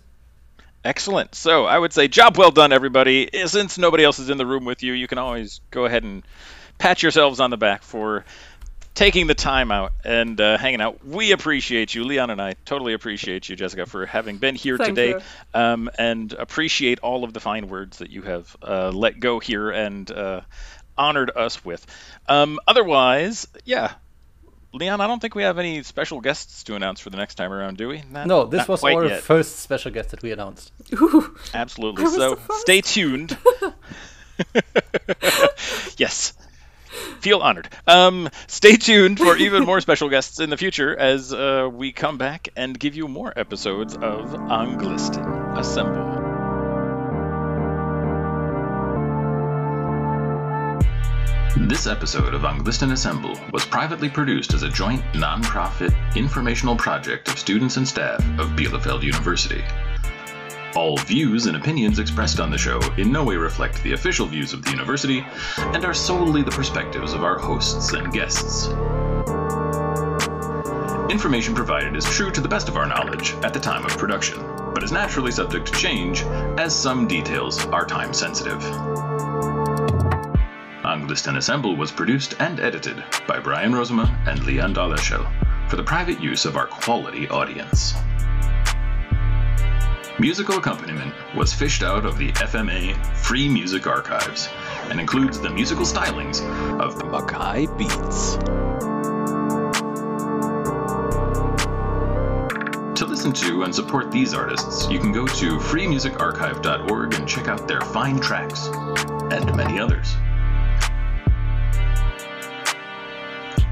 [0.84, 1.34] Excellent.
[1.34, 3.28] So I would say job well done, everybody.
[3.46, 6.22] Since nobody else is in the room with you, you can always go ahead and
[6.80, 8.24] pat yourselves on the back for
[8.94, 11.06] taking the time out and uh, hanging out.
[11.06, 14.96] We appreciate you, Leon and I totally appreciate you, Jessica, for having been here Thank
[14.96, 15.20] today, you.
[15.54, 19.70] um, and appreciate all of the fine words that you have uh, let go here
[19.70, 20.40] and uh,
[20.98, 21.86] honored us with.
[22.26, 23.92] Um, otherwise, yeah.
[24.72, 27.52] Leon, I don't think we have any special guests to announce for the next time
[27.52, 28.02] around, do we?
[28.10, 29.22] Not- No, this was our yet.
[29.22, 30.72] first special guest that we announced.
[31.52, 32.06] Absolutely.
[32.06, 33.36] So stay tuned.
[35.98, 36.32] yes.
[37.20, 37.68] Feel honored.
[37.86, 42.16] Um, stay tuned for even more special guests in the future as uh, we come
[42.16, 46.30] back and give you more episodes of Anglisten Assemble.
[51.68, 57.38] This episode of Anglisten Assemble was privately produced as a joint non-profit informational project of
[57.38, 59.62] students and staff of Bielefeld University.
[60.76, 64.52] All views and opinions expressed on the show in no way reflect the official views
[64.52, 65.26] of the university
[65.58, 68.68] and are solely the perspectives of our hosts and guests.
[71.10, 74.40] Information provided is true to the best of our knowledge at the time of production,
[74.72, 76.22] but is naturally subject to change
[76.56, 78.62] as some details are time sensitive.
[80.84, 85.28] Anglisten Assemble was produced and edited by Brian Rosema and Leon Dalashel
[85.68, 87.94] for the private use of our quality audience.
[90.20, 94.50] Musical accompaniment was fished out of the FMA Free Music Archives
[94.90, 96.42] and includes the musical stylings
[96.78, 98.34] of the Makaih Beats.
[102.98, 107.66] To listen to and support these artists, you can go to freemusicarchive.org and check out
[107.66, 110.16] their fine tracks, and many others.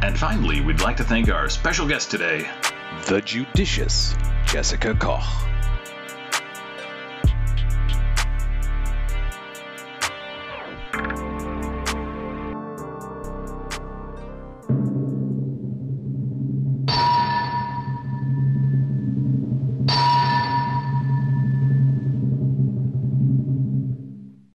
[0.00, 2.50] And finally, we'd like to thank our special guest today,
[3.04, 4.14] The judicious
[4.46, 5.47] Jessica Koch.